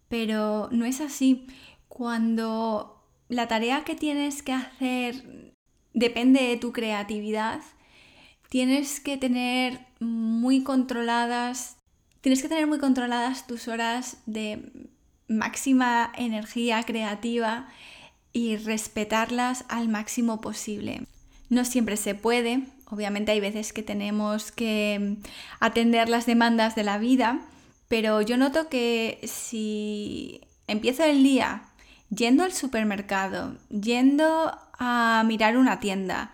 Pero 0.09 0.69
no 0.73 0.85
es 0.85 1.01
así. 1.01 1.47
Cuando 1.89 3.03
la 3.29 3.47
tarea 3.47 3.85
que 3.85 3.95
tienes 3.95 4.43
que 4.43 4.53
hacer 4.53 5.55
depende 5.99 6.43
de 6.43 6.57
tu 6.57 6.73
creatividad, 6.73 7.61
tienes 8.49 9.01
que 9.01 9.17
tener 9.17 9.81
muy 9.99 10.63
controladas, 10.63 11.77
tienes 12.21 12.41
que 12.41 12.49
tener 12.49 12.67
muy 12.67 12.79
controladas 12.79 13.47
tus 13.47 13.67
horas 13.69 14.19
de 14.27 14.71
máxima 15.29 16.13
energía 16.17 16.83
creativa 16.85 17.69
y 18.33 18.57
respetarlas 18.57 19.65
al 19.69 19.89
máximo 19.89 20.41
posible. 20.41 21.03
No 21.51 21.65
siempre 21.65 21.97
se 21.97 22.15
puede, 22.15 22.63
obviamente 22.87 23.33
hay 23.33 23.41
veces 23.41 23.73
que 23.73 23.83
tenemos 23.83 24.53
que 24.53 25.17
atender 25.59 26.09
las 26.09 26.27
demandas 26.27 26.77
de 26.77 26.85
la 26.85 26.99
vida, 26.99 27.41
pero 27.89 28.23
yo 28.23 28.37
noto 28.37 28.69
que 28.69 29.19
si 29.25 30.43
empiezo 30.69 31.03
el 31.05 31.25
día 31.25 31.65
yendo 32.11 32.45
al 32.45 32.53
supermercado, 32.53 33.57
yendo 33.69 34.57
a 34.79 35.23
mirar 35.27 35.57
una 35.57 35.81
tienda, 35.81 36.33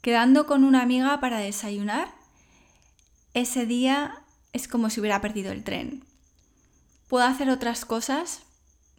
quedando 0.00 0.46
con 0.46 0.64
una 0.64 0.82
amiga 0.82 1.20
para 1.20 1.38
desayunar, 1.38 2.08
ese 3.34 3.66
día 3.66 4.22
es 4.52 4.68
como 4.68 4.90
si 4.90 5.00
hubiera 5.00 5.20
perdido 5.20 5.52
el 5.52 5.64
tren. 5.64 6.04
Puedo 7.08 7.24
hacer 7.24 7.50
otras 7.50 7.84
cosas, 7.84 8.42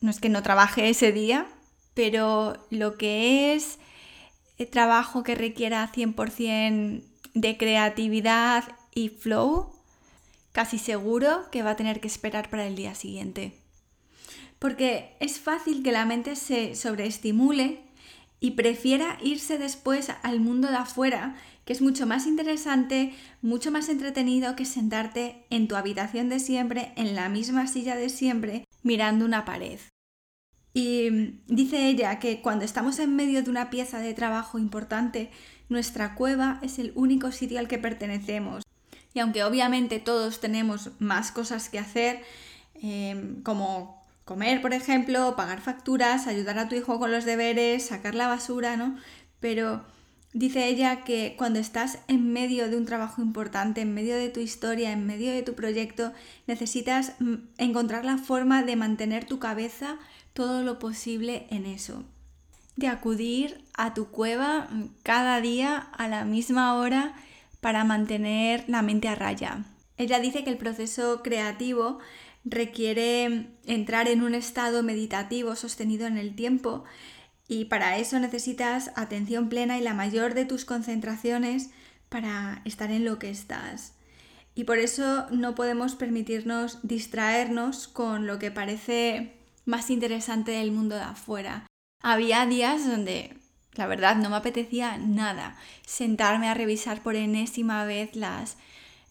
no 0.01 0.11
es 0.11 0.19
que 0.19 0.29
no 0.29 0.43
trabaje 0.43 0.89
ese 0.89 1.11
día, 1.11 1.47
pero 1.93 2.65
lo 2.69 2.97
que 2.97 3.53
es 3.55 3.79
trabajo 4.69 5.23
que 5.23 5.35
requiera 5.35 5.91
100% 5.91 7.03
de 7.33 7.57
creatividad 7.57 8.63
y 8.93 9.09
flow, 9.09 9.73
casi 10.51 10.77
seguro 10.77 11.49
que 11.51 11.63
va 11.63 11.71
a 11.71 11.75
tener 11.75 11.99
que 11.99 12.07
esperar 12.07 12.49
para 12.49 12.67
el 12.67 12.75
día 12.75 12.93
siguiente. 12.93 13.57
Porque 14.59 15.15
es 15.19 15.39
fácil 15.39 15.81
que 15.81 15.91
la 15.91 16.05
mente 16.05 16.35
se 16.35 16.75
sobreestimule 16.75 17.81
y 18.43 18.51
prefiera 18.51 19.19
irse 19.21 19.59
después 19.59 20.09
al 20.23 20.41
mundo 20.41 20.67
de 20.67 20.75
afuera, 20.75 21.35
que 21.63 21.73
es 21.73 21.81
mucho 21.81 22.07
más 22.07 22.25
interesante, 22.25 23.13
mucho 23.43 23.71
más 23.71 23.87
entretenido 23.87 24.55
que 24.55 24.65
sentarte 24.65 25.45
en 25.51 25.67
tu 25.67 25.75
habitación 25.75 26.27
de 26.27 26.39
siempre, 26.39 26.91
en 26.97 27.15
la 27.15 27.29
misma 27.29 27.67
silla 27.67 27.95
de 27.95 28.09
siempre, 28.09 28.65
mirando 28.81 29.25
una 29.25 29.45
pared. 29.45 29.79
Y 30.73 31.37
dice 31.47 31.87
ella 31.87 32.17
que 32.17 32.41
cuando 32.41 32.65
estamos 32.65 32.97
en 32.97 33.15
medio 33.15 33.43
de 33.43 33.49
una 33.51 33.69
pieza 33.69 33.99
de 33.99 34.15
trabajo 34.15 34.57
importante, 34.57 35.29
nuestra 35.69 36.15
cueva 36.15 36.59
es 36.63 36.79
el 36.79 36.93
único 36.95 37.31
sitio 37.31 37.59
al 37.59 37.67
que 37.67 37.77
pertenecemos. 37.77 38.63
Y 39.13 39.19
aunque 39.19 39.43
obviamente 39.43 39.99
todos 39.99 40.39
tenemos 40.39 40.89
más 40.99 41.31
cosas 41.31 41.69
que 41.69 41.77
hacer, 41.77 42.23
em, 42.73 43.43
como 43.43 44.00
comer, 44.25 44.61
por 44.61 44.73
ejemplo, 44.73 45.35
pagar 45.35 45.61
facturas, 45.61 46.27
ayudar 46.27 46.59
a 46.59 46.69
tu 46.69 46.75
hijo 46.75 46.99
con 46.99 47.11
los 47.11 47.25
deberes, 47.25 47.87
sacar 47.87 48.15
la 48.15 48.27
basura, 48.27 48.77
¿no? 48.77 48.97
Pero 49.39 49.83
dice 50.33 50.67
ella 50.67 51.03
que 51.03 51.35
cuando 51.37 51.59
estás 51.59 51.99
en 52.07 52.31
medio 52.31 52.69
de 52.69 52.77
un 52.77 52.85
trabajo 52.85 53.21
importante, 53.21 53.81
en 53.81 53.93
medio 53.93 54.15
de 54.15 54.29
tu 54.29 54.39
historia, 54.39 54.91
en 54.91 55.05
medio 55.05 55.31
de 55.31 55.41
tu 55.41 55.55
proyecto, 55.55 56.13
necesitas 56.47 57.13
mm, 57.19 57.35
encontrar 57.57 58.05
la 58.05 58.17
forma 58.17 58.63
de 58.63 58.75
mantener 58.75 59.25
tu 59.25 59.39
cabeza 59.39 59.97
todo 60.33 60.63
lo 60.63 60.79
posible 60.79 61.47
en 61.49 61.65
eso. 61.65 62.03
De 62.75 62.87
acudir 62.87 63.65
a 63.73 63.93
tu 63.93 64.07
cueva 64.07 64.67
mm, 64.71 64.89
cada 65.03 65.41
día 65.41 65.77
a 65.77 66.07
la 66.07 66.23
misma 66.25 66.75
hora 66.75 67.13
para 67.59 67.83
mantener 67.83 68.63
la 68.67 68.81
mente 68.81 69.07
a 69.07 69.15
raya. 69.15 69.65
Ella 69.97 70.19
dice 70.19 70.43
que 70.43 70.49
el 70.49 70.57
proceso 70.57 71.21
creativo 71.21 71.99
requiere 72.43 73.51
entrar 73.65 74.07
en 74.07 74.23
un 74.23 74.35
estado 74.35 74.83
meditativo 74.83 75.55
sostenido 75.55 76.07
en 76.07 76.17
el 76.17 76.35
tiempo 76.35 76.83
y 77.47 77.65
para 77.65 77.97
eso 77.97 78.19
necesitas 78.19 78.91
atención 78.95 79.49
plena 79.49 79.77
y 79.77 79.81
la 79.81 79.93
mayor 79.93 80.33
de 80.33 80.45
tus 80.45 80.65
concentraciones 80.65 81.69
para 82.09 82.61
estar 82.65 82.91
en 82.91 83.05
lo 83.05 83.19
que 83.19 83.29
estás. 83.29 83.93
Y 84.55 84.65
por 84.65 84.79
eso 84.79 85.27
no 85.31 85.55
podemos 85.55 85.95
permitirnos 85.95 86.79
distraernos 86.83 87.87
con 87.87 88.27
lo 88.27 88.39
que 88.39 88.51
parece 88.51 89.33
más 89.65 89.89
interesante 89.89 90.51
del 90.51 90.71
mundo 90.71 90.95
de 90.95 91.03
afuera. 91.03 91.67
Había 92.01 92.45
días 92.45 92.87
donde 92.87 93.37
la 93.73 93.87
verdad 93.87 94.15
no 94.15 94.29
me 94.29 94.35
apetecía 94.35 94.97
nada 94.97 95.55
sentarme 95.85 96.49
a 96.49 96.53
revisar 96.53 97.01
por 97.01 97.15
enésima 97.15 97.85
vez 97.85 98.15
las 98.15 98.57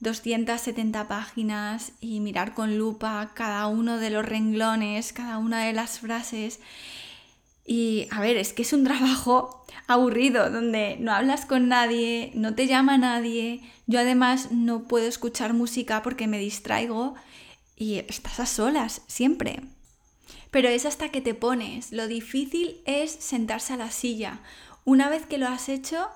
270 0.00 1.08
páginas 1.08 1.92
y 2.00 2.20
mirar 2.20 2.54
con 2.54 2.78
lupa 2.78 3.32
cada 3.34 3.66
uno 3.66 3.98
de 3.98 4.10
los 4.10 4.24
renglones, 4.24 5.12
cada 5.12 5.38
una 5.38 5.64
de 5.64 5.72
las 5.72 6.00
frases. 6.00 6.60
Y 7.66 8.08
a 8.10 8.20
ver, 8.20 8.36
es 8.36 8.52
que 8.52 8.62
es 8.62 8.72
un 8.72 8.84
trabajo 8.84 9.64
aburrido, 9.86 10.50
donde 10.50 10.96
no 10.98 11.12
hablas 11.12 11.46
con 11.46 11.68
nadie, 11.68 12.32
no 12.34 12.54
te 12.54 12.66
llama 12.66 12.98
nadie. 12.98 13.60
Yo 13.86 14.00
además 14.00 14.52
no 14.52 14.84
puedo 14.84 15.06
escuchar 15.06 15.52
música 15.52 16.02
porque 16.02 16.26
me 16.26 16.38
distraigo 16.38 17.14
y 17.76 17.98
estás 17.98 18.40
a 18.40 18.46
solas 18.46 19.02
siempre. 19.06 19.60
Pero 20.50 20.68
es 20.68 20.86
hasta 20.86 21.10
que 21.10 21.20
te 21.20 21.34
pones. 21.34 21.92
Lo 21.92 22.08
difícil 22.08 22.80
es 22.86 23.10
sentarse 23.10 23.74
a 23.74 23.76
la 23.76 23.90
silla. 23.90 24.40
Una 24.84 25.08
vez 25.08 25.26
que 25.26 25.38
lo 25.38 25.46
has 25.46 25.68
hecho, 25.68 26.08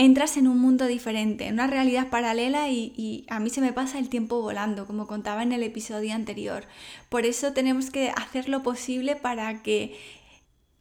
entras 0.00 0.38
en 0.38 0.48
un 0.48 0.58
mundo 0.58 0.86
diferente, 0.86 1.46
en 1.46 1.54
una 1.54 1.66
realidad 1.66 2.08
paralela 2.08 2.70
y, 2.70 3.26
a 3.28 3.38
mí 3.38 3.50
se 3.50 3.60
me 3.60 3.74
pasa 3.74 3.98
el 3.98 4.08
tiempo 4.08 4.40
volando, 4.40 4.86
como 4.86 5.06
contaba 5.06 5.42
en 5.42 5.52
el 5.52 5.62
episodio 5.62 6.14
anterior. 6.14 6.64
Por 7.10 7.26
eso 7.26 7.52
tenemos 7.52 7.90
que 7.90 8.08
hacer 8.08 8.48
lo 8.48 8.62
posible 8.62 9.14
para 9.14 9.62
que 9.62 10.00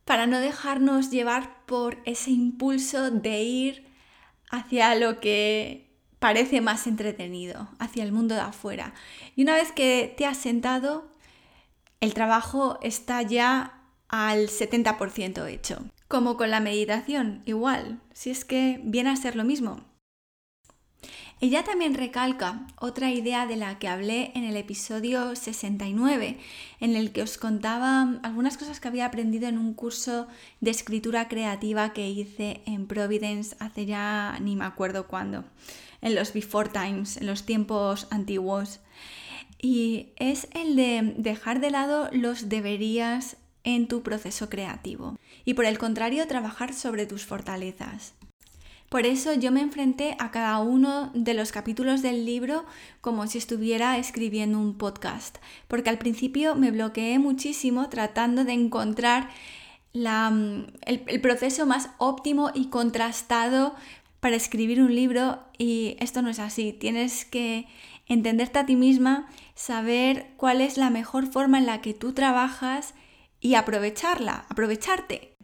para 0.05 0.25
no 0.25 0.39
dejarnos 0.39 1.11
llevar 1.11 1.65
por 1.65 1.97
ese 2.05 2.31
impulso 2.31 3.11
de 3.11 3.43
ir 3.43 3.87
hacia 4.51 4.95
lo 4.95 5.19
que 5.19 5.91
parece 6.19 6.61
más 6.61 6.87
entretenido, 6.87 7.67
hacia 7.77 8.03
el 8.03 8.13
mundo 8.13 8.35
de 8.35 8.41
afuera. 8.41 8.93
Y 9.35 9.43
una 9.43 9.55
vez 9.55 9.73
que 9.73 10.13
te 10.17 10.25
has 10.25 10.37
sentado, 10.37 11.11
el 11.99 12.13
trabajo 12.13 12.79
está 12.81 13.21
ya 13.21 13.83
al 14.07 14.47
70% 14.47 15.45
hecho. 15.49 15.83
Como 16.09 16.37
con 16.37 16.49
la 16.49 16.59
meditación, 16.59 17.43
igual, 17.45 18.01
si 18.13 18.31
es 18.31 18.43
que 18.43 18.81
viene 18.83 19.11
a 19.11 19.15
ser 19.15 19.35
lo 19.35 19.43
mismo. 19.43 19.85
Ella 21.39 21.63
también 21.63 21.93
recalca 21.93 22.65
otra 22.77 23.11
idea 23.11 23.45
de 23.45 23.55
la 23.55 23.77
que 23.77 23.87
hablé 23.87 24.31
en 24.33 24.43
el 24.43 24.57
episodio 24.57 25.35
69, 25.35 26.39
en 26.79 26.95
el 26.95 27.11
que 27.11 27.21
os 27.21 27.37
contaba 27.37 28.19
algunas 28.23 28.57
cosas 28.57 28.79
que 28.79 28.87
había 28.87 29.05
aprendido 29.05 29.47
en 29.47 29.59
un 29.59 29.75
curso 29.75 30.27
de 30.61 30.71
escritura 30.71 31.27
creativa 31.27 31.93
que 31.93 32.09
hice 32.09 32.63
en 32.65 32.87
Providence 32.87 33.55
hace 33.59 33.85
ya 33.85 34.35
ni 34.41 34.55
me 34.55 34.65
acuerdo 34.65 35.05
cuándo, 35.05 35.45
en 36.01 36.15
los 36.15 36.33
before 36.33 36.69
times, 36.69 37.17
en 37.17 37.27
los 37.27 37.45
tiempos 37.45 38.07
antiguos. 38.09 38.79
Y 39.61 40.07
es 40.15 40.47
el 40.55 40.75
de 40.75 41.13
dejar 41.17 41.59
de 41.59 41.69
lado 41.69 42.09
los 42.11 42.49
deberías 42.49 43.37
en 43.63 43.87
tu 43.87 44.03
proceso 44.03 44.49
creativo 44.49 45.17
y 45.45 45.53
por 45.53 45.65
el 45.65 45.77
contrario 45.77 46.27
trabajar 46.27 46.73
sobre 46.73 47.05
tus 47.05 47.25
fortalezas. 47.25 48.13
Por 48.89 49.05
eso 49.05 49.35
yo 49.35 49.51
me 49.51 49.61
enfrenté 49.61 50.15
a 50.17 50.31
cada 50.31 50.57
uno 50.59 51.11
de 51.13 51.35
los 51.35 51.51
capítulos 51.51 52.01
del 52.01 52.25
libro 52.25 52.65
como 53.01 53.27
si 53.27 53.37
estuviera 53.37 53.97
escribiendo 53.99 54.57
un 54.59 54.79
podcast, 54.79 55.37
porque 55.67 55.91
al 55.91 55.99
principio 55.99 56.55
me 56.55 56.71
bloqueé 56.71 57.19
muchísimo 57.19 57.89
tratando 57.89 58.45
de 58.45 58.53
encontrar 58.53 59.29
mm, 59.93 60.61
el, 60.85 61.03
el 61.05 61.21
proceso 61.21 61.67
más 61.67 61.91
óptimo 61.99 62.49
y 62.55 62.69
contrastado 62.69 63.75
para 64.19 64.35
escribir 64.35 64.81
un 64.81 64.95
libro 64.95 65.39
y 65.57 65.95
esto 65.99 66.23
no 66.23 66.29
es 66.29 66.39
así, 66.39 66.73
tienes 66.73 67.25
que 67.25 67.67
entenderte 68.07 68.57
a 68.57 68.65
ti 68.65 68.75
misma, 68.75 69.27
saber 69.53 70.31
cuál 70.35 70.61
es 70.61 70.77
la 70.77 70.89
mejor 70.89 71.27
forma 71.27 71.59
en 71.59 71.67
la 71.67 71.79
que 71.81 71.93
tú 71.93 72.13
trabajas 72.13 72.95
y 73.39 73.55
aprovecharla, 73.55 74.45
aprovecharte. 74.49 75.35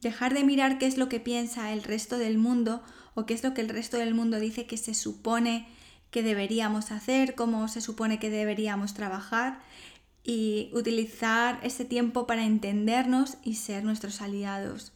Dejar 0.00 0.34
de 0.34 0.44
mirar 0.44 0.78
qué 0.78 0.86
es 0.86 0.98
lo 0.98 1.08
que 1.08 1.20
piensa 1.20 1.72
el 1.72 1.82
resto 1.82 2.18
del 2.18 2.38
mundo 2.38 2.82
o 3.14 3.26
qué 3.26 3.34
es 3.34 3.42
lo 3.42 3.54
que 3.54 3.60
el 3.60 3.68
resto 3.68 3.96
del 3.96 4.14
mundo 4.14 4.38
dice 4.38 4.66
que 4.66 4.76
se 4.76 4.94
supone 4.94 5.68
que 6.10 6.22
deberíamos 6.22 6.92
hacer, 6.92 7.34
cómo 7.34 7.68
se 7.68 7.80
supone 7.80 8.18
que 8.18 8.30
deberíamos 8.30 8.94
trabajar 8.94 9.60
y 10.22 10.70
utilizar 10.72 11.58
ese 11.62 11.84
tiempo 11.84 12.26
para 12.26 12.44
entendernos 12.44 13.36
y 13.42 13.56
ser 13.56 13.84
nuestros 13.84 14.22
aliados. 14.22 14.92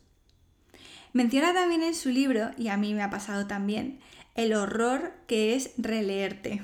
Menciona 1.12 1.52
también 1.52 1.82
en 1.82 1.94
su 1.94 2.10
libro, 2.10 2.50
y 2.56 2.68
a 2.68 2.76
mí 2.76 2.94
me 2.94 3.02
ha 3.02 3.10
pasado 3.10 3.46
también, 3.46 4.00
el 4.34 4.54
horror 4.54 5.12
que 5.26 5.54
es 5.54 5.72
releerte. 5.76 6.62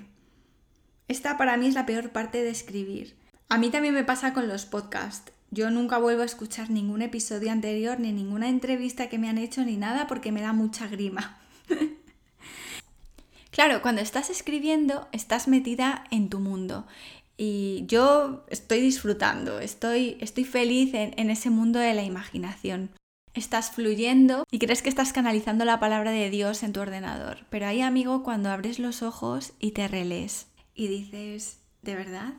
Esta 1.08 1.36
para 1.36 1.56
mí 1.56 1.66
es 1.66 1.74
la 1.74 1.86
peor 1.86 2.10
parte 2.10 2.42
de 2.42 2.50
escribir. 2.50 3.16
A 3.48 3.58
mí 3.58 3.70
también 3.70 3.94
me 3.94 4.04
pasa 4.04 4.32
con 4.32 4.48
los 4.48 4.64
podcasts. 4.64 5.33
Yo 5.54 5.70
nunca 5.70 5.98
vuelvo 5.98 6.22
a 6.22 6.24
escuchar 6.24 6.68
ningún 6.68 7.00
episodio 7.00 7.52
anterior, 7.52 8.00
ni 8.00 8.10
ninguna 8.10 8.48
entrevista 8.48 9.08
que 9.08 9.18
me 9.18 9.28
han 9.28 9.38
hecho, 9.38 9.64
ni 9.64 9.76
nada, 9.76 10.08
porque 10.08 10.32
me 10.32 10.40
da 10.40 10.52
mucha 10.52 10.88
grima. 10.88 11.38
claro, 13.52 13.80
cuando 13.80 14.00
estás 14.00 14.30
escribiendo, 14.30 15.06
estás 15.12 15.46
metida 15.46 16.06
en 16.10 16.28
tu 16.28 16.40
mundo. 16.40 16.88
Y 17.36 17.84
yo 17.86 18.44
estoy 18.48 18.80
disfrutando, 18.80 19.60
estoy, 19.60 20.16
estoy 20.20 20.42
feliz 20.42 20.90
en, 20.92 21.30
ese 21.30 21.50
mundo 21.50 21.78
de 21.78 21.94
la 21.94 22.02
imaginación. 22.02 22.90
Estás 23.32 23.70
fluyendo 23.70 24.46
y 24.50 24.58
crees 24.58 24.82
que 24.82 24.88
estás 24.88 25.12
canalizando 25.12 25.64
la 25.64 25.78
palabra 25.78 26.10
de 26.10 26.30
Dios 26.30 26.64
en 26.64 26.72
tu 26.72 26.80
ordenador. 26.80 27.46
Pero 27.50 27.68
ahí, 27.68 27.80
amigo, 27.80 28.24
cuando 28.24 28.50
abres 28.50 28.80
los 28.80 29.02
ojos 29.02 29.52
y 29.60 29.70
te 29.70 29.86
relees 29.86 30.48
y 30.74 30.88
dices, 30.88 31.58
¿de 31.82 31.94
verdad? 31.94 32.34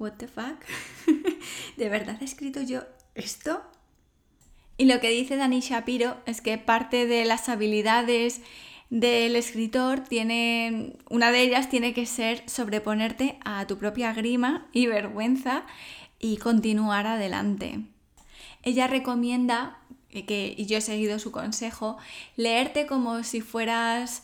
¿What 0.00 0.12
the 0.12 0.28
fuck? 0.28 0.64
¿De 1.76 1.90
verdad 1.90 2.16
he 2.22 2.24
escrito 2.24 2.62
yo 2.62 2.80
esto? 3.14 3.62
Y 4.78 4.86
lo 4.86 4.98
que 4.98 5.10
dice 5.10 5.36
Dani 5.36 5.60
Shapiro 5.60 6.16
es 6.24 6.40
que 6.40 6.56
parte 6.56 7.04
de 7.04 7.26
las 7.26 7.50
habilidades 7.50 8.40
del 8.88 9.36
escritor 9.36 10.00
tiene, 10.00 10.94
una 11.10 11.30
de 11.30 11.42
ellas 11.42 11.68
tiene 11.68 11.92
que 11.92 12.06
ser 12.06 12.42
sobreponerte 12.48 13.38
a 13.44 13.66
tu 13.66 13.76
propia 13.76 14.14
grima 14.14 14.68
y 14.72 14.86
vergüenza 14.86 15.64
y 16.18 16.38
continuar 16.38 17.06
adelante. 17.06 17.80
Ella 18.62 18.86
recomienda, 18.86 19.80
que, 20.08 20.54
y 20.56 20.64
yo 20.64 20.78
he 20.78 20.80
seguido 20.80 21.18
su 21.18 21.30
consejo, 21.30 21.98
leerte 22.36 22.86
como 22.86 23.22
si 23.22 23.42
fueras 23.42 24.22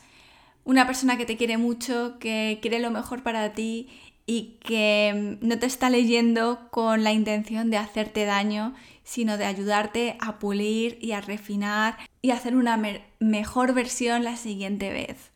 una 0.64 0.86
persona 0.86 1.18
que 1.18 1.26
te 1.26 1.36
quiere 1.36 1.58
mucho, 1.58 2.18
que 2.18 2.60
quiere 2.62 2.80
lo 2.80 2.90
mejor 2.90 3.22
para 3.22 3.52
ti 3.52 3.88
y 4.26 4.58
que 4.60 5.38
no 5.40 5.58
te 5.58 5.66
está 5.66 5.88
leyendo 5.88 6.68
con 6.70 7.04
la 7.04 7.12
intención 7.12 7.70
de 7.70 7.78
hacerte 7.78 8.24
daño, 8.24 8.74
sino 9.04 9.38
de 9.38 9.44
ayudarte 9.44 10.16
a 10.20 10.40
pulir 10.40 10.98
y 11.00 11.12
a 11.12 11.20
refinar 11.20 11.96
y 12.22 12.32
hacer 12.32 12.56
una 12.56 12.80
mejor 13.20 13.72
versión 13.72 14.24
la 14.24 14.36
siguiente 14.36 14.90
vez. 14.92 15.30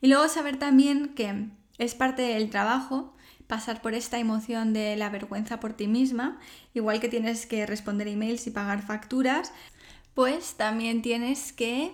Y 0.00 0.06
luego 0.06 0.28
saber 0.28 0.56
también 0.56 1.08
que 1.08 1.48
es 1.78 1.94
parte 1.96 2.22
del 2.22 2.48
trabajo 2.50 3.14
pasar 3.48 3.82
por 3.82 3.94
esta 3.94 4.18
emoción 4.18 4.72
de 4.72 4.94
la 4.94 5.08
vergüenza 5.08 5.58
por 5.58 5.72
ti 5.72 5.88
misma, 5.88 6.38
igual 6.74 7.00
que 7.00 7.08
tienes 7.08 7.46
que 7.46 7.66
responder 7.66 8.06
emails 8.06 8.46
y 8.46 8.50
pagar 8.50 8.82
facturas, 8.82 9.52
pues 10.14 10.54
también 10.54 11.02
tienes 11.02 11.52
que 11.52 11.92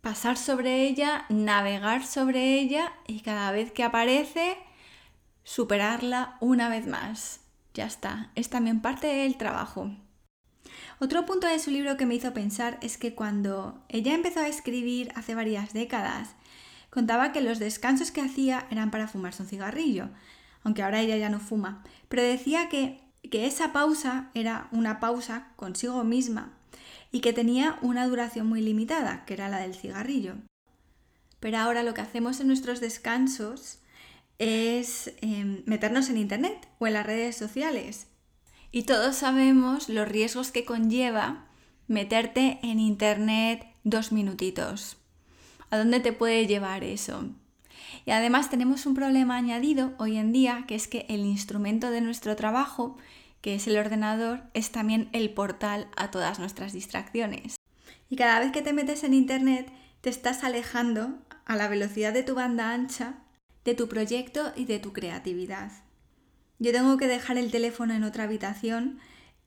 pasar 0.00 0.36
sobre 0.36 0.86
ella, 0.86 1.26
navegar 1.28 2.06
sobre 2.06 2.58
ella 2.58 2.92
y 3.06 3.20
cada 3.20 3.50
vez 3.52 3.72
que 3.72 3.84
aparece, 3.84 4.56
superarla 5.44 6.36
una 6.40 6.68
vez 6.68 6.86
más. 6.86 7.40
Ya 7.74 7.86
está, 7.86 8.30
es 8.34 8.48
también 8.48 8.80
parte 8.80 9.06
del 9.06 9.36
trabajo. 9.36 9.90
Otro 11.00 11.26
punto 11.26 11.46
de 11.46 11.58
su 11.58 11.70
libro 11.70 11.96
que 11.96 12.06
me 12.06 12.14
hizo 12.14 12.34
pensar 12.34 12.78
es 12.82 12.98
que 12.98 13.14
cuando 13.14 13.84
ella 13.88 14.14
empezó 14.14 14.40
a 14.40 14.48
escribir 14.48 15.12
hace 15.14 15.34
varias 15.34 15.72
décadas, 15.72 16.34
contaba 16.90 17.32
que 17.32 17.40
los 17.40 17.58
descansos 17.58 18.10
que 18.10 18.20
hacía 18.20 18.66
eran 18.70 18.90
para 18.90 19.08
fumarse 19.08 19.42
un 19.42 19.48
cigarrillo, 19.48 20.08
aunque 20.64 20.82
ahora 20.82 21.00
ella 21.00 21.16
ya 21.16 21.28
no 21.28 21.38
fuma, 21.38 21.84
pero 22.08 22.22
decía 22.22 22.68
que, 22.68 23.00
que 23.30 23.46
esa 23.46 23.72
pausa 23.72 24.30
era 24.34 24.68
una 24.72 24.98
pausa 24.98 25.52
consigo 25.56 26.02
misma 26.02 26.57
y 27.10 27.20
que 27.20 27.32
tenía 27.32 27.78
una 27.82 28.06
duración 28.06 28.46
muy 28.46 28.60
limitada, 28.60 29.24
que 29.24 29.34
era 29.34 29.48
la 29.48 29.58
del 29.58 29.74
cigarrillo. 29.74 30.34
Pero 31.40 31.58
ahora 31.58 31.82
lo 31.82 31.94
que 31.94 32.00
hacemos 32.00 32.40
en 32.40 32.48
nuestros 32.48 32.80
descansos 32.80 33.78
es 34.38 35.12
em, 35.20 35.62
meternos 35.66 36.10
en 36.10 36.18
Internet 36.18 36.68
o 36.78 36.86
en 36.86 36.94
las 36.94 37.06
redes 37.06 37.36
sociales. 37.36 38.06
Y 38.70 38.82
todos 38.82 39.16
sabemos 39.16 39.88
los 39.88 40.06
riesgos 40.06 40.50
que 40.50 40.64
conlleva 40.64 41.46
meterte 41.86 42.58
en 42.62 42.78
Internet 42.78 43.66
dos 43.82 44.12
minutitos. 44.12 44.98
¿A 45.70 45.78
dónde 45.78 46.00
te 46.00 46.12
puede 46.12 46.46
llevar 46.46 46.84
eso? 46.84 47.24
Y 48.04 48.10
además 48.10 48.50
tenemos 48.50 48.86
un 48.86 48.94
problema 48.94 49.36
añadido 49.36 49.92
hoy 49.98 50.16
en 50.16 50.32
día, 50.32 50.64
que 50.66 50.74
es 50.74 50.88
que 50.88 51.06
el 51.08 51.20
instrumento 51.20 51.90
de 51.90 52.00
nuestro 52.00 52.36
trabajo 52.36 52.96
que 53.40 53.54
es 53.54 53.66
el 53.66 53.78
ordenador, 53.78 54.42
es 54.54 54.70
también 54.70 55.08
el 55.12 55.30
portal 55.30 55.88
a 55.96 56.10
todas 56.10 56.38
nuestras 56.38 56.72
distracciones. 56.72 57.56
Y 58.10 58.16
cada 58.16 58.40
vez 58.40 58.52
que 58.52 58.62
te 58.62 58.72
metes 58.72 59.04
en 59.04 59.14
Internet, 59.14 59.70
te 60.00 60.10
estás 60.10 60.44
alejando 60.44 61.18
a 61.44 61.56
la 61.56 61.68
velocidad 61.68 62.12
de 62.12 62.22
tu 62.22 62.34
banda 62.34 62.72
ancha 62.72 63.22
de 63.64 63.74
tu 63.74 63.86
proyecto 63.86 64.52
y 64.56 64.64
de 64.64 64.78
tu 64.78 64.94
creatividad. 64.94 65.70
Yo 66.58 66.72
tengo 66.72 66.96
que 66.96 67.06
dejar 67.06 67.36
el 67.36 67.50
teléfono 67.50 67.92
en 67.92 68.02
otra 68.02 68.24
habitación 68.24 68.98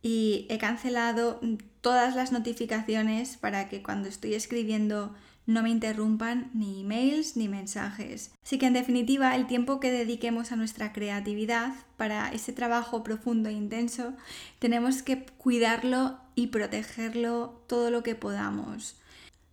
y 0.03 0.45
he 0.49 0.59
cancelado 0.59 1.41
todas 1.81 2.15
las 2.15 2.31
notificaciones 2.31 3.37
para 3.37 3.67
que 3.67 3.81
cuando 3.81 4.07
estoy 4.07 4.35
escribiendo 4.35 5.15
no 5.51 5.63
me 5.63 5.69
interrumpan 5.69 6.49
ni 6.53 6.81
emails 6.81 7.35
ni 7.35 7.47
mensajes. 7.47 8.31
Así 8.43 8.57
que 8.57 8.67
en 8.67 8.73
definitiva 8.73 9.35
el 9.35 9.47
tiempo 9.47 9.79
que 9.79 9.91
dediquemos 9.91 10.51
a 10.51 10.55
nuestra 10.55 10.93
creatividad 10.93 11.73
para 11.97 12.31
ese 12.31 12.53
trabajo 12.53 13.03
profundo 13.03 13.49
e 13.49 13.53
intenso 13.53 14.13
tenemos 14.59 15.03
que 15.03 15.25
cuidarlo 15.37 16.17
y 16.35 16.47
protegerlo 16.47 17.61
todo 17.67 17.91
lo 17.91 18.03
que 18.03 18.15
podamos. 18.15 18.95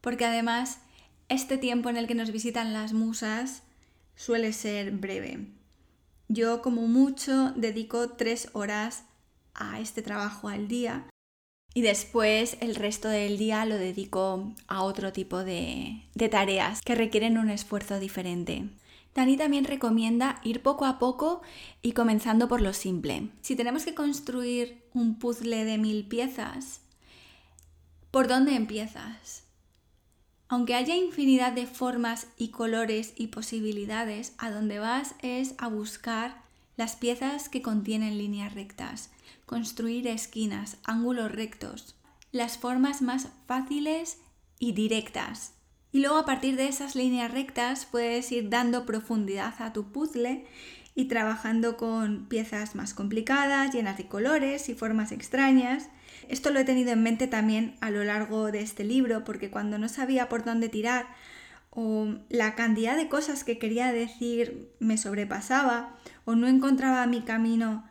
Porque 0.01 0.25
además 0.25 0.79
este 1.29 1.59
tiempo 1.59 1.91
en 1.91 1.97
el 1.97 2.07
que 2.07 2.15
nos 2.15 2.33
visitan 2.33 2.73
las 2.73 2.93
musas 2.93 3.63
suele 4.17 4.53
ser 4.53 4.93
breve. 4.93 5.47
Yo 6.29 6.63
como 6.63 6.87
mucho 6.87 7.53
dedico 7.57 8.11
tres 8.11 8.49
horas 8.53 9.05
a 9.55 9.81
este 9.81 10.03
trabajo 10.03 10.49
al 10.49 10.69
día 10.69 11.07
y 11.79 11.81
después 11.81 12.57
el 12.59 12.75
resto 12.75 13.07
del 13.07 13.39
día 13.39 13.65
lo 13.65 13.77
dedico 13.77 14.53
a 14.67 14.83
otro 14.83 15.13
tipo 15.13 15.45
de, 15.45 16.03
tareas 16.29 16.83
que 16.83 16.97
requieren 16.97 17.39
un 17.39 17.51
esfuerzo 17.51 18.01
diferente. 18.01 18.65
Dani 19.15 19.37
también 19.37 19.65
recomienda 19.65 20.41
ir 20.43 20.61
poco 20.61 20.87
a 20.87 20.99
poco 20.99 21.41
y 21.81 21.93
comenzando 21.93 22.49
por 22.49 22.63
lo 22.63 22.73
simple. 22.73 23.29
Si 23.43 23.55
tenemos 23.55 23.85
que 23.85 23.95
construir 23.95 24.83
un 24.93 25.21
puzzle 25.21 25.65
de 25.65 25.79
mil 25.79 26.05
piezas, 26.09 26.81
¿por 28.11 28.27
dónde 28.27 28.57
empiezas? 28.57 29.45
Aunque 30.49 30.75
haya 30.75 30.97
infinidad 30.97 31.53
de 31.53 31.69
formas 31.69 32.27
y 32.37 32.49
colores 32.49 33.13
y 33.15 33.29
posibilidades, 33.29 34.35
a 34.39 34.51
donde 34.51 34.81
vas 34.81 35.15
es 35.23 35.55
a 35.59 35.69
buscar 35.69 36.43
las 36.77 36.97
piezas 36.97 37.49
que 37.49 37.63
contienen 37.63 38.19
líneas 38.19 38.53
rectas, 38.53 39.13
construir 39.49 40.07
esquinas, 40.07 40.77
ángulos 40.85 41.33
rectos, 41.33 41.97
las 42.31 42.59
formas 42.59 43.03
más 43.03 43.31
fáciles 43.47 44.19
y 44.61 44.73
directas. 44.73 45.55
Y 45.91 46.01
luego 46.01 46.19
a 46.19 46.27
partir 46.27 46.55
de 46.55 46.69
esas 46.69 46.95
líneas 46.95 47.33
rectas 47.33 47.87
puedes 47.87 48.31
ir 48.31 48.51
dando 48.51 48.87
profundidad 48.87 49.55
a 49.59 49.73
tu 49.73 49.91
puzzle 49.91 50.45
y 50.95 51.07
trabajando 51.07 51.77
con 51.77 52.27
piezas 52.29 52.75
más 52.75 52.93
complicadas, 52.93 53.73
llenas 53.73 53.97
de 53.97 54.07
colores 54.07 54.69
y 54.69 54.75
formas 54.75 55.13
extrañas. 55.13 55.89
Esto 56.29 56.51
lo 56.51 56.61
he 56.61 56.65
tenido 56.65 56.93
en 56.93 57.03
mente 57.03 57.27
también 57.27 57.77
a 57.81 57.91
lo 57.91 58.05
largo 58.05 58.53
de 58.53 58.61
este 58.61 58.85
libro 58.85 59.25
porque 59.25 59.51
cuando 59.51 59.79
no 59.79 59.89
sabía 59.89 60.29
por 60.29 60.45
dónde 60.45 60.69
tirar 60.69 61.07
o 61.71 62.17
la 62.29 62.55
cantidad 62.55 62.97
de 62.97 63.09
cosas 63.09 63.45
que 63.45 63.59
quería 63.59 63.93
decir 63.93 64.75
me 64.79 64.99
sobrepasaba 64.99 65.97
o 66.27 66.35
no 66.35 66.49
encontraba 66.49 67.07
mi 67.07 67.23
camino 67.23 67.88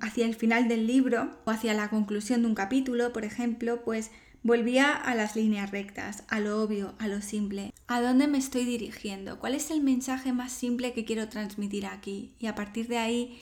hacia 0.00 0.26
el 0.26 0.34
final 0.34 0.68
del 0.68 0.86
libro 0.86 1.36
o 1.44 1.50
hacia 1.50 1.74
la 1.74 1.88
conclusión 1.88 2.42
de 2.42 2.48
un 2.48 2.54
capítulo, 2.54 3.12
por 3.12 3.24
ejemplo, 3.24 3.82
pues 3.84 4.10
volvía 4.42 4.92
a 4.92 5.14
las 5.14 5.36
líneas 5.36 5.70
rectas, 5.70 6.24
a 6.28 6.40
lo 6.40 6.62
obvio, 6.62 6.94
a 6.98 7.08
lo 7.08 7.22
simple. 7.22 7.72
¿A 7.86 8.00
dónde 8.00 8.26
me 8.26 8.38
estoy 8.38 8.64
dirigiendo? 8.64 9.38
¿Cuál 9.38 9.54
es 9.54 9.70
el 9.70 9.80
mensaje 9.80 10.32
más 10.32 10.52
simple 10.52 10.92
que 10.92 11.04
quiero 11.04 11.28
transmitir 11.28 11.86
aquí? 11.86 12.34
Y 12.38 12.46
a 12.46 12.54
partir 12.54 12.88
de 12.88 12.98
ahí 12.98 13.40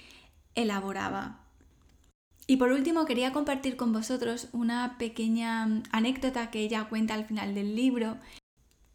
elaboraba. 0.55 1.40
Y 2.47 2.57
por 2.57 2.73
último 2.73 3.07
quería 3.07 3.33
compartir 3.33 3.77
con 3.77 3.93
vosotros 3.93 4.49
una 4.53 4.99
pequeña 4.99 5.83
anécdota 5.93 6.51
que 6.51 6.61
ella 6.61 6.88
cuenta 6.88 7.14
al 7.14 7.25
final 7.25 7.55
del 7.55 7.77
libro 7.77 8.16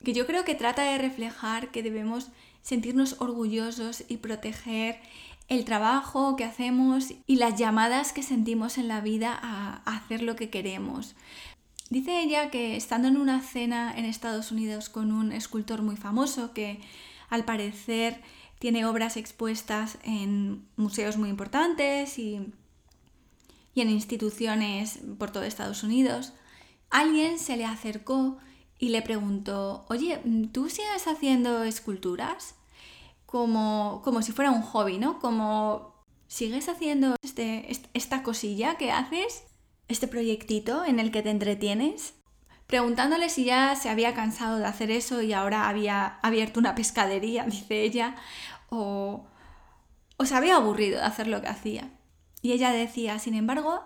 que 0.04 0.14
yo 0.14 0.26
creo 0.26 0.46
que 0.46 0.56
trata 0.56 0.84
de 0.84 0.98
reflejar 0.98 1.72
que 1.72 1.84
debemos 1.84 2.30
sentirnos 2.62 3.20
orgullosos 3.20 4.06
y 4.08 4.18
proteger 4.18 5.00
el 5.48 5.66
trabajo 5.66 6.36
que 6.36 6.44
hacemos 6.44 7.14
y 7.28 7.36
las 7.36 7.58
llamadas 7.58 8.14
que 8.14 8.24
sentimos 8.24 8.78
en 8.78 8.88
la 8.88 9.02
vida 9.02 9.38
a, 9.40 9.82
hacer 9.86 10.22
lo 10.24 10.36
que 10.36 10.50
queremos. 10.50 11.16
Dice 11.90 12.22
ella 12.22 12.50
que 12.50 12.76
estando 12.76 13.08
en 13.08 13.18
una 13.18 13.42
cena 13.42 13.94
en 13.96 14.06
Estados 14.06 14.52
Unidos 14.52 14.90
con 14.90 15.12
un 15.12 15.32
escultor 15.32 15.84
muy 15.84 15.98
famoso 15.98 16.54
que 16.54 16.80
al 17.30 17.46
parecer 17.46 18.22
tiene 18.58 18.86
obras 18.86 19.18
expuestas 19.18 20.00
en 20.04 20.68
museos 20.78 21.18
muy 21.18 21.30
importantes 21.30 22.18
y, 22.18 22.54
y 23.76 23.82
en 23.82 23.90
instituciones 23.90 25.00
por 25.20 25.30
todo 25.30 25.44
Estados 25.44 25.84
Unidos, 25.84 26.34
alguien 26.90 27.38
se 27.38 27.58
le 27.58 27.66
acercó 27.66 28.38
y 28.80 28.90
le 28.90 29.02
preguntó, 29.02 29.86
oye, 29.90 30.20
¿tú 30.52 30.70
sigues 30.70 31.08
haciendo 31.08 31.64
esculturas? 31.64 32.56
Como, 33.36 34.02
como 34.02 34.22
si 34.22 34.32
fuera 34.32 34.50
un 34.50 34.62
hobby, 34.62 34.98
¿no? 34.98 35.20
Como, 35.20 35.94
¿sigues 36.26 36.70
haciendo 36.70 37.18
este, 37.22 37.70
esta 37.94 38.24
cosilla 38.24 38.78
que 38.78 38.94
haces? 38.94 39.44
¿Este 39.90 40.08
proyectito 40.08 40.86
en 40.86 41.02
el 41.02 41.12
que 41.12 41.22
te 41.22 41.32
entretienes? 41.32 42.14
Preguntándole 42.66 43.28
si 43.28 43.44
ya 43.44 43.76
se 43.76 43.90
había 43.90 44.14
cansado 44.14 44.58
de 44.58 44.66
hacer 44.66 44.90
eso 44.90 45.22
y 45.22 45.34
ahora 45.34 45.68
había 45.68 46.18
abierto 46.22 46.62
una 46.62 46.76
pescadería, 46.76 47.44
dice 47.50 47.82
ella, 47.82 48.16
o, 48.70 49.26
o 50.16 50.26
se 50.26 50.34
había 50.34 50.56
aburrido 50.56 51.00
de 51.00 51.06
hacer 51.06 51.28
lo 51.28 51.42
que 51.42 51.50
hacía. 51.50 51.90
Y 52.42 52.54
ella 52.54 52.72
decía, 52.72 53.20
sin 53.20 53.34
embargo, 53.34 53.84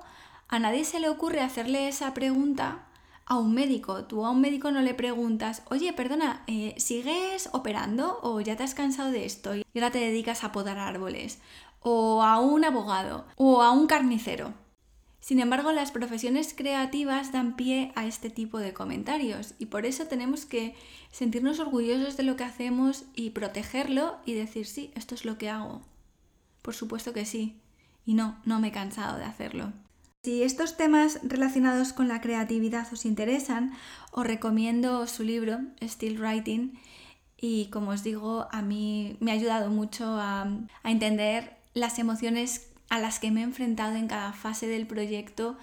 a 0.47 0.59
nadie 0.59 0.85
se 0.85 0.99
le 0.99 1.09
ocurre 1.09 1.41
hacerle 1.41 1.87
esa 1.87 2.13
pregunta 2.13 2.88
a 3.29 3.37
un 3.37 3.53
médico. 3.53 4.03
Tú 4.05 4.25
a 4.25 4.31
un 4.31 4.41
médico 4.41 4.71
no 4.71 4.81
le 4.81 4.93
preguntas, 4.93 5.63
oye, 5.69 5.93
perdona, 5.93 6.43
eh, 6.47 6.73
¿sigues 6.77 7.49
operando 7.53 8.19
o 8.23 8.41
ya 8.41 8.57
te 8.57 8.63
has 8.63 8.75
cansado 8.75 9.11
de 9.11 9.25
esto 9.25 9.55
y 9.55 9.63
ahora 9.75 9.91
te 9.91 9.99
dedicas 9.99 10.43
a 10.43 10.51
podar 10.51 10.79
árboles? 10.79 11.39
O 11.79 12.23
a 12.23 12.39
un 12.39 12.65
abogado 12.65 13.25
o 13.37 13.61
a 13.61 13.71
un 13.71 13.87
carnicero. 13.87 14.53
Sin 15.21 15.39
embargo, 15.39 15.71
las 15.71 15.91
profesiones 15.91 16.53
creativas 16.55 17.31
dan 17.31 17.55
pie 17.55 17.91
a 17.95 18.05
este 18.05 18.29
tipo 18.29 18.57
de 18.57 18.73
comentarios 18.73 19.53
y 19.59 19.67
por 19.67 19.85
eso 19.85 20.07
tenemos 20.07 20.45
que 20.45 20.75
sentirnos 21.11 21.59
orgullosos 21.59 22.17
de 22.17 22.23
lo 22.23 22.35
que 22.35 22.45
hacemos 22.45 23.05
y 23.15 23.29
protegerlo 23.29 24.17
y 24.25 24.33
decir, 24.33 24.65
sí, 24.65 24.91
esto 24.95 25.13
es 25.13 25.25
lo 25.25 25.37
que 25.37 25.49
hago. 25.49 25.81
Por 26.63 26.73
supuesto 26.73 27.13
que 27.13 27.25
sí. 27.25 27.61
Y 28.05 28.15
no, 28.15 28.39
no 28.43 28.59
me 28.59 28.69
he 28.69 28.71
cansado 28.71 29.19
de 29.19 29.25
hacerlo. 29.25 29.71
Si 30.21 30.43
estos 30.43 30.75
temas 30.75 31.21
relacionados 31.23 31.93
con 31.93 32.09
la 32.09 32.19
creatividad 32.19 32.91
os 32.91 33.05
interesan, 33.05 33.71
os 34.11 34.27
recomiendo 34.27 35.07
su 35.07 35.23
libro, 35.23 35.59
Still 35.81 36.19
Writing, 36.19 36.77
y 37.39 37.67
como 37.67 37.91
os 37.91 38.03
digo, 38.03 38.49
a 38.51 38.61
mí 38.61 39.15
me 39.21 39.31
ha 39.31 39.35
ayudado 39.35 39.69
mucho 39.69 40.17
a, 40.19 40.51
entender 40.83 41.55
las 41.73 41.99
emociones 41.99 42.69
a 42.89 42.99
las 42.99 43.19
que 43.19 43.31
me 43.31 43.39
he 43.39 43.43
enfrentado 43.43 43.95
en 43.95 44.09
cada 44.09 44.33
fase 44.33 44.67
del 44.67 44.87
proyecto, 44.87 45.57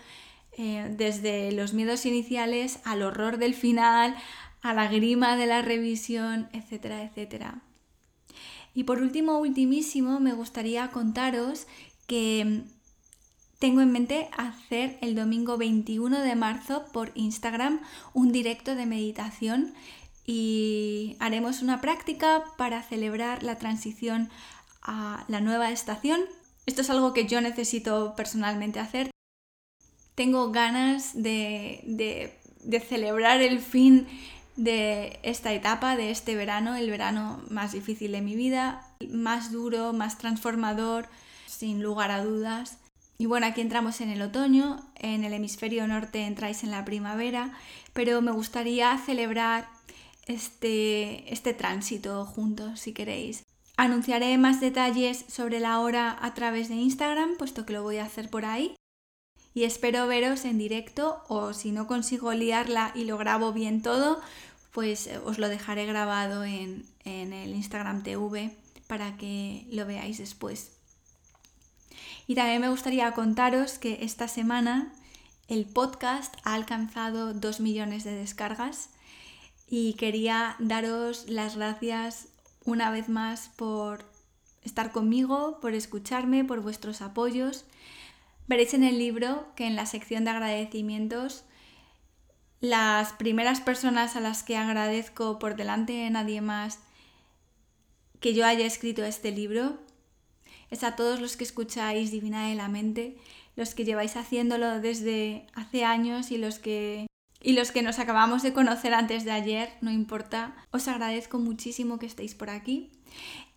eh, 0.57 0.91
desde 0.97 1.53
los 1.53 1.75
miedos 1.75 2.07
iniciales 2.07 2.79
al 2.85 3.03
horror 3.03 3.37
del 3.37 3.53
final, 3.53 4.17
a 4.63 4.73
la 4.73 4.89
grima 4.89 5.37
de 5.37 5.47
la 5.47 5.61
revisión, 5.61 6.49
etcétera, 6.55 7.03
etcétera. 7.03 7.61
Y 8.73 8.85
por 8.85 9.03
último, 9.03 9.39
ultimísimo, 9.39 10.19
me 10.19 10.33
gustaría 10.33 10.91
contaros 10.93 11.67
que 12.07 12.65
tengo 13.59 13.81
en 13.81 13.93
mente 13.93 14.29
hacer 14.37 14.99
el 15.01 15.15
domingo 15.15 15.57
21 15.57 16.21
de 16.21 16.37
marzo 16.37 16.85
por 16.93 17.13
Instagram 17.15 17.81
un 18.13 18.31
directo 18.31 18.75
de 18.75 18.87
meditación 18.87 19.75
y 20.27 21.17
haremos 21.21 21.63
una 21.63 21.81
práctica 21.81 22.45
para 22.59 22.83
celebrar 22.83 23.43
la 23.43 23.57
transición 23.57 24.29
a 24.83 25.25
la 25.29 25.41
nueva 25.41 25.71
estación. 25.71 26.21
Esto 26.67 26.83
es 26.83 26.91
algo 26.91 27.13
que 27.13 27.27
yo 27.27 27.41
necesito 27.41 28.15
personalmente 28.17 28.81
hacer. 28.81 29.11
Tengo 30.15 30.51
ganas 30.51 31.13
de, 31.15 31.81
de 32.63 32.81
celebrar 32.81 33.41
el 33.41 33.61
fin 33.61 34.07
de 34.57 35.21
esta 35.23 35.53
etapa, 35.53 35.97
de 35.97 36.11
este 36.11 36.35
verano, 36.35 36.75
el 36.75 36.91
verano 36.91 37.43
más 37.51 37.73
difícil 37.73 38.13
de 38.13 38.23
mi 38.23 38.35
vida, 38.35 38.87
más 39.11 39.53
duro, 39.53 39.93
más 39.93 40.19
transformador, 40.19 41.09
sin 41.47 41.83
lugar 41.83 42.11
a 42.11 42.25
dudas. 42.25 42.79
Y 43.19 43.27
bueno, 43.27 43.47
aquí 43.47 43.61
entramos 43.61 44.01
en 44.01 44.11
el 44.11 44.23
otoño, 44.23 44.87
en 44.97 45.25
el 45.25 45.33
hemisferio 45.33 45.87
norte 45.87 46.27
entráis 46.27 46.65
en 46.65 46.71
la 46.71 46.85
primavera, 46.85 47.53
pero 47.93 48.21
me 48.21 48.31
gustaría 48.31 48.97
celebrar 48.99 49.69
este, 50.27 51.33
este 51.33 51.55
tránsito 51.55 52.27
juntos, 52.27 52.81
si 52.81 52.93
queréis. 52.93 53.45
Anunciaré 53.79 54.37
más 54.39 54.61
detalles 54.61 55.25
sobre 55.29 55.61
la 55.61 55.81
hora 55.81 56.17
a 56.21 56.35
través 56.35 56.69
de 56.69 56.75
Instagram, 56.77 57.37
puesto 57.37 57.67
que 57.67 57.75
lo 57.75 57.83
voy 57.83 57.99
a 57.99 58.05
hacer 58.05 58.31
por 58.31 58.45
ahí. 58.45 58.75
Y 59.53 59.65
espero 59.65 60.07
veros 60.07 60.45
en 60.45 60.59
directo 60.59 61.23
o 61.29 61.55
si 61.55 61.73
no 61.73 61.87
consigo 61.87 62.33
liarla 62.35 62.93
y 62.95 63.05
lo 63.05 63.17
grabo 63.17 63.53
bien 63.53 63.81
todo, 63.81 64.21
pues 64.73 65.07
eh, 65.07 65.19
os 65.25 65.39
lo 65.39 65.49
dejaré 65.49 65.87
grabado 65.87 66.45
en, 66.45 66.85
el 67.05 67.55
Instagram 67.55 68.03
TV 68.03 68.55
para 68.87 69.17
que 69.17 69.67
lo 69.71 69.87
veáis 69.87 70.19
después. 70.19 70.76
Y 72.27 72.35
también 72.35 72.61
me 72.61 72.69
gustaría 72.69 73.13
contaros 73.13 73.79
que 73.79 73.99
esta 74.03 74.29
semana 74.29 74.93
el 75.49 75.65
podcast 75.65 76.35
ha 76.43 76.55
alcanzado 76.55 77.35
2 77.35 77.61
millones 77.61 78.03
de 78.03 78.15
descargas 78.15 78.91
y 79.69 79.95
quería 79.95 80.57
daros 80.59 81.29
las 81.29 81.57
gracias 81.57 82.29
una 82.65 82.91
vez 82.91 83.09
más 83.09 83.51
por 83.57 84.05
estar 84.65 84.91
conmigo, 84.91 85.61
por 85.61 85.75
escucharme, 85.75 86.45
por 86.45 86.61
vuestros 86.61 87.01
apoyos. 87.01 87.65
Veréis 88.49 88.75
en 88.75 88.83
el 88.83 88.99
libro 88.99 89.47
que 89.55 89.67
en 89.67 89.77
la 89.77 89.87
sección 89.87 90.25
de 90.25 90.31
agradecimientos 90.31 91.45
las 92.61 93.13
primeras 93.13 93.61
personas 93.61 94.17
a 94.17 94.21
las 94.21 94.43
que 94.43 94.57
agradezco 94.57 95.39
por 95.39 95.55
delante 95.55 95.93
de 95.93 96.11
nadie 96.11 96.41
más 96.41 96.81
que 98.19 98.35
yo 98.35 98.47
haya 98.47 98.67
escrito 98.67 99.05
este 99.05 99.31
libro 99.31 99.79
es 100.71 100.83
a 100.85 100.97
todos 100.97 101.21
los 101.21 101.37
que 101.37 101.45
escucháis 101.45 102.11
Divina 102.11 102.49
de 102.49 102.55
la 102.55 102.69
Mente, 102.69 103.17
los 103.57 103.75
que 103.75 103.85
lleváis 103.85 104.17
haciéndolo 104.17 104.81
desde 104.81 105.47
hace 105.55 105.85
años 105.85 106.31
y 106.31 106.39
los 106.39 106.59
que 106.59 107.07
y 107.43 107.53
los 107.53 107.71
que 107.71 107.83
nos 107.83 107.99
acabamos 107.99 108.43
de 108.43 108.53
conocer 108.53 108.93
antes 108.95 109.25
de 109.25 109.31
ayer, 109.31 109.71
no 109.81 109.91
importa. 109.91 110.57
Os 110.73 110.89
agradezco 110.89 111.39
muchísimo 111.39 111.99
que 111.99 112.07
estéis 112.07 112.35
por 112.35 112.51
aquí 112.51 112.91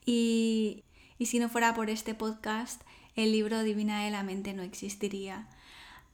y, 0.06 0.84
y 1.18 1.26
si 1.26 1.40
no 1.40 1.50
fuera 1.50 1.74
por 1.74 1.90
este 1.90 2.14
podcast, 2.14 2.82
el 3.16 3.32
libro 3.32 3.64
Divina 3.64 4.04
de 4.04 4.12
la 4.12 4.22
Mente 4.22 4.54
no 4.54 4.62
existiría. 4.62 5.48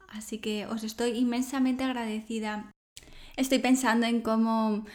Así 0.08 0.38
que 0.38 0.68
os 0.68 0.84
estoy 0.84 1.18
inmensamente 1.18 1.84
agradecida 1.84 2.72
estoy 3.36 3.60
pensando 3.60 4.06
en 4.06 4.22
cómo, 4.22 4.86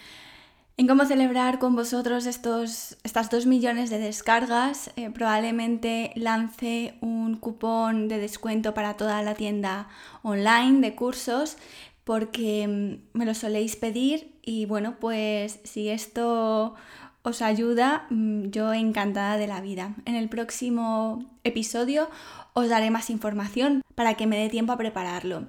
en 0.80 0.86
cómo 0.86 1.04
celebrar 1.04 1.58
con 1.58 1.76
vosotros 1.76 2.24
estos, 2.24 2.96
estas 3.04 3.28
dos 3.28 3.44
millones 3.44 3.90
de 3.90 3.98
descargas. 3.98 4.90
Eh, 4.96 5.10
probablemente 5.10 6.10
lance 6.14 6.94
un 7.02 7.36
cupón 7.36 8.08
de 8.08 8.16
descuento 8.16 8.72
para 8.72 8.96
toda 8.96 9.22
la 9.22 9.34
tienda 9.34 9.88
online 10.22 10.80
de 10.80 10.94
cursos 10.94 11.58
porque 12.04 12.66
mm, 12.66 13.18
me 13.18 13.26
lo 13.26 13.34
soléis 13.34 13.76
pedir 13.76 14.32
y 14.40 14.64
bueno, 14.64 14.96
pues 14.98 15.60
si 15.64 15.90
esto 15.90 16.76
os 17.20 17.42
ayuda, 17.42 18.06
mm, 18.08 18.46
yo 18.46 18.72
encantada 18.72 19.36
de 19.36 19.48
la 19.48 19.60
vida. 19.60 19.94
En 20.06 20.14
el 20.14 20.30
próximo 20.30 21.26
episodio 21.44 22.08
os 22.54 22.70
daré 22.70 22.90
más 22.90 23.10
información 23.10 23.82
para 23.94 24.14
que 24.14 24.26
me 24.26 24.38
dé 24.38 24.48
tiempo 24.48 24.72
a 24.72 24.78
prepararlo. 24.78 25.44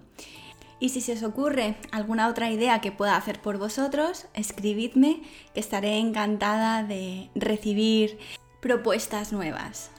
Y 0.81 0.89
si 0.89 0.99
se 0.99 1.13
os 1.13 1.21
ocurre 1.21 1.75
alguna 1.91 2.27
otra 2.27 2.49
idea 2.49 2.81
que 2.81 2.91
pueda 2.91 3.15
hacer 3.15 3.39
por 3.39 3.59
vosotros, 3.59 4.25
escribidme, 4.33 5.21
que 5.53 5.59
estaré 5.59 5.99
encantada 5.99 6.83
de 6.83 7.29
recibir 7.35 8.17
propuestas 8.61 9.31
nuevas. 9.31 9.91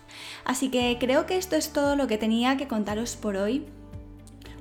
Así 0.45 0.71
que 0.71 0.97
creo 0.99 1.25
que 1.25 1.37
esto 1.37 1.55
es 1.55 1.73
todo 1.73 1.95
lo 1.95 2.09
que 2.09 2.19
tenía 2.19 2.57
que 2.57 2.67
contaros 2.67 3.15
por 3.15 3.37
hoy. 3.37 3.65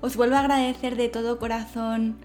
Os 0.02 0.16
vuelvo 0.16 0.36
a 0.36 0.42
agradecer 0.42 0.96
de 0.96 1.10
todo 1.10 1.40
corazón 1.40 2.20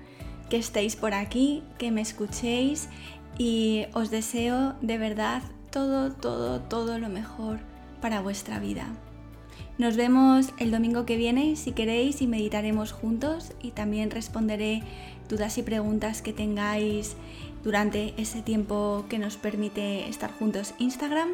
que 0.51 0.59
estéis 0.59 0.95
por 0.95 1.15
aquí, 1.15 1.63
que 1.79 1.91
me 1.91 2.03
escuchéis 2.03 2.91
y 3.39 3.87
os 3.95 4.11
deseo 4.11 4.75
de 4.83 4.99
verdad 4.99 5.43
todo, 5.71 6.13
todo, 6.13 6.61
todo 6.61 6.99
lo 6.99 7.09
mejor 7.09 7.61
para 8.03 8.21
vuestra 8.21 8.59
vida. 8.59 8.89
Nos 9.79 9.97
vemos 9.97 10.53
el 10.59 10.70
domingo 10.70 11.05
que 11.05 11.18
viene 11.18 11.55
si 11.57 11.72
queréis 11.72 12.22
y 12.22 12.27
meditaremos 12.27 12.93
juntos 12.93 13.53
y 13.62 13.72
también 13.72 14.11
responderé 14.11 14.83
dudas 15.29 15.59
y 15.59 15.62
preguntas 15.62 16.22
que 16.22 16.33
tengáis 16.33 17.14
durante 17.62 18.14
ese 18.16 18.41
tiempo 18.41 19.05
que 19.11 19.18
nos 19.18 19.37
permite 19.37 20.09
estar 20.09 20.33
juntos 20.33 20.72
Instagram. 20.79 21.29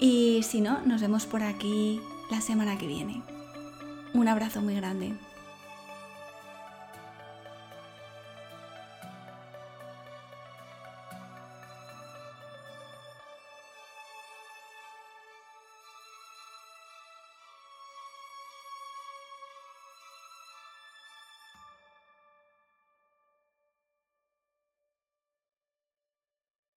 Y 0.00 0.40
si 0.42 0.62
no, 0.62 0.80
nos 0.86 1.02
vemos 1.02 1.26
por 1.26 1.42
aquí 1.42 2.00
la 2.30 2.40
semana 2.40 2.78
que 2.78 2.86
viene. 2.86 3.20
Un 4.14 4.28
abrazo 4.28 4.62
muy 4.62 4.74
grande. 4.74 5.12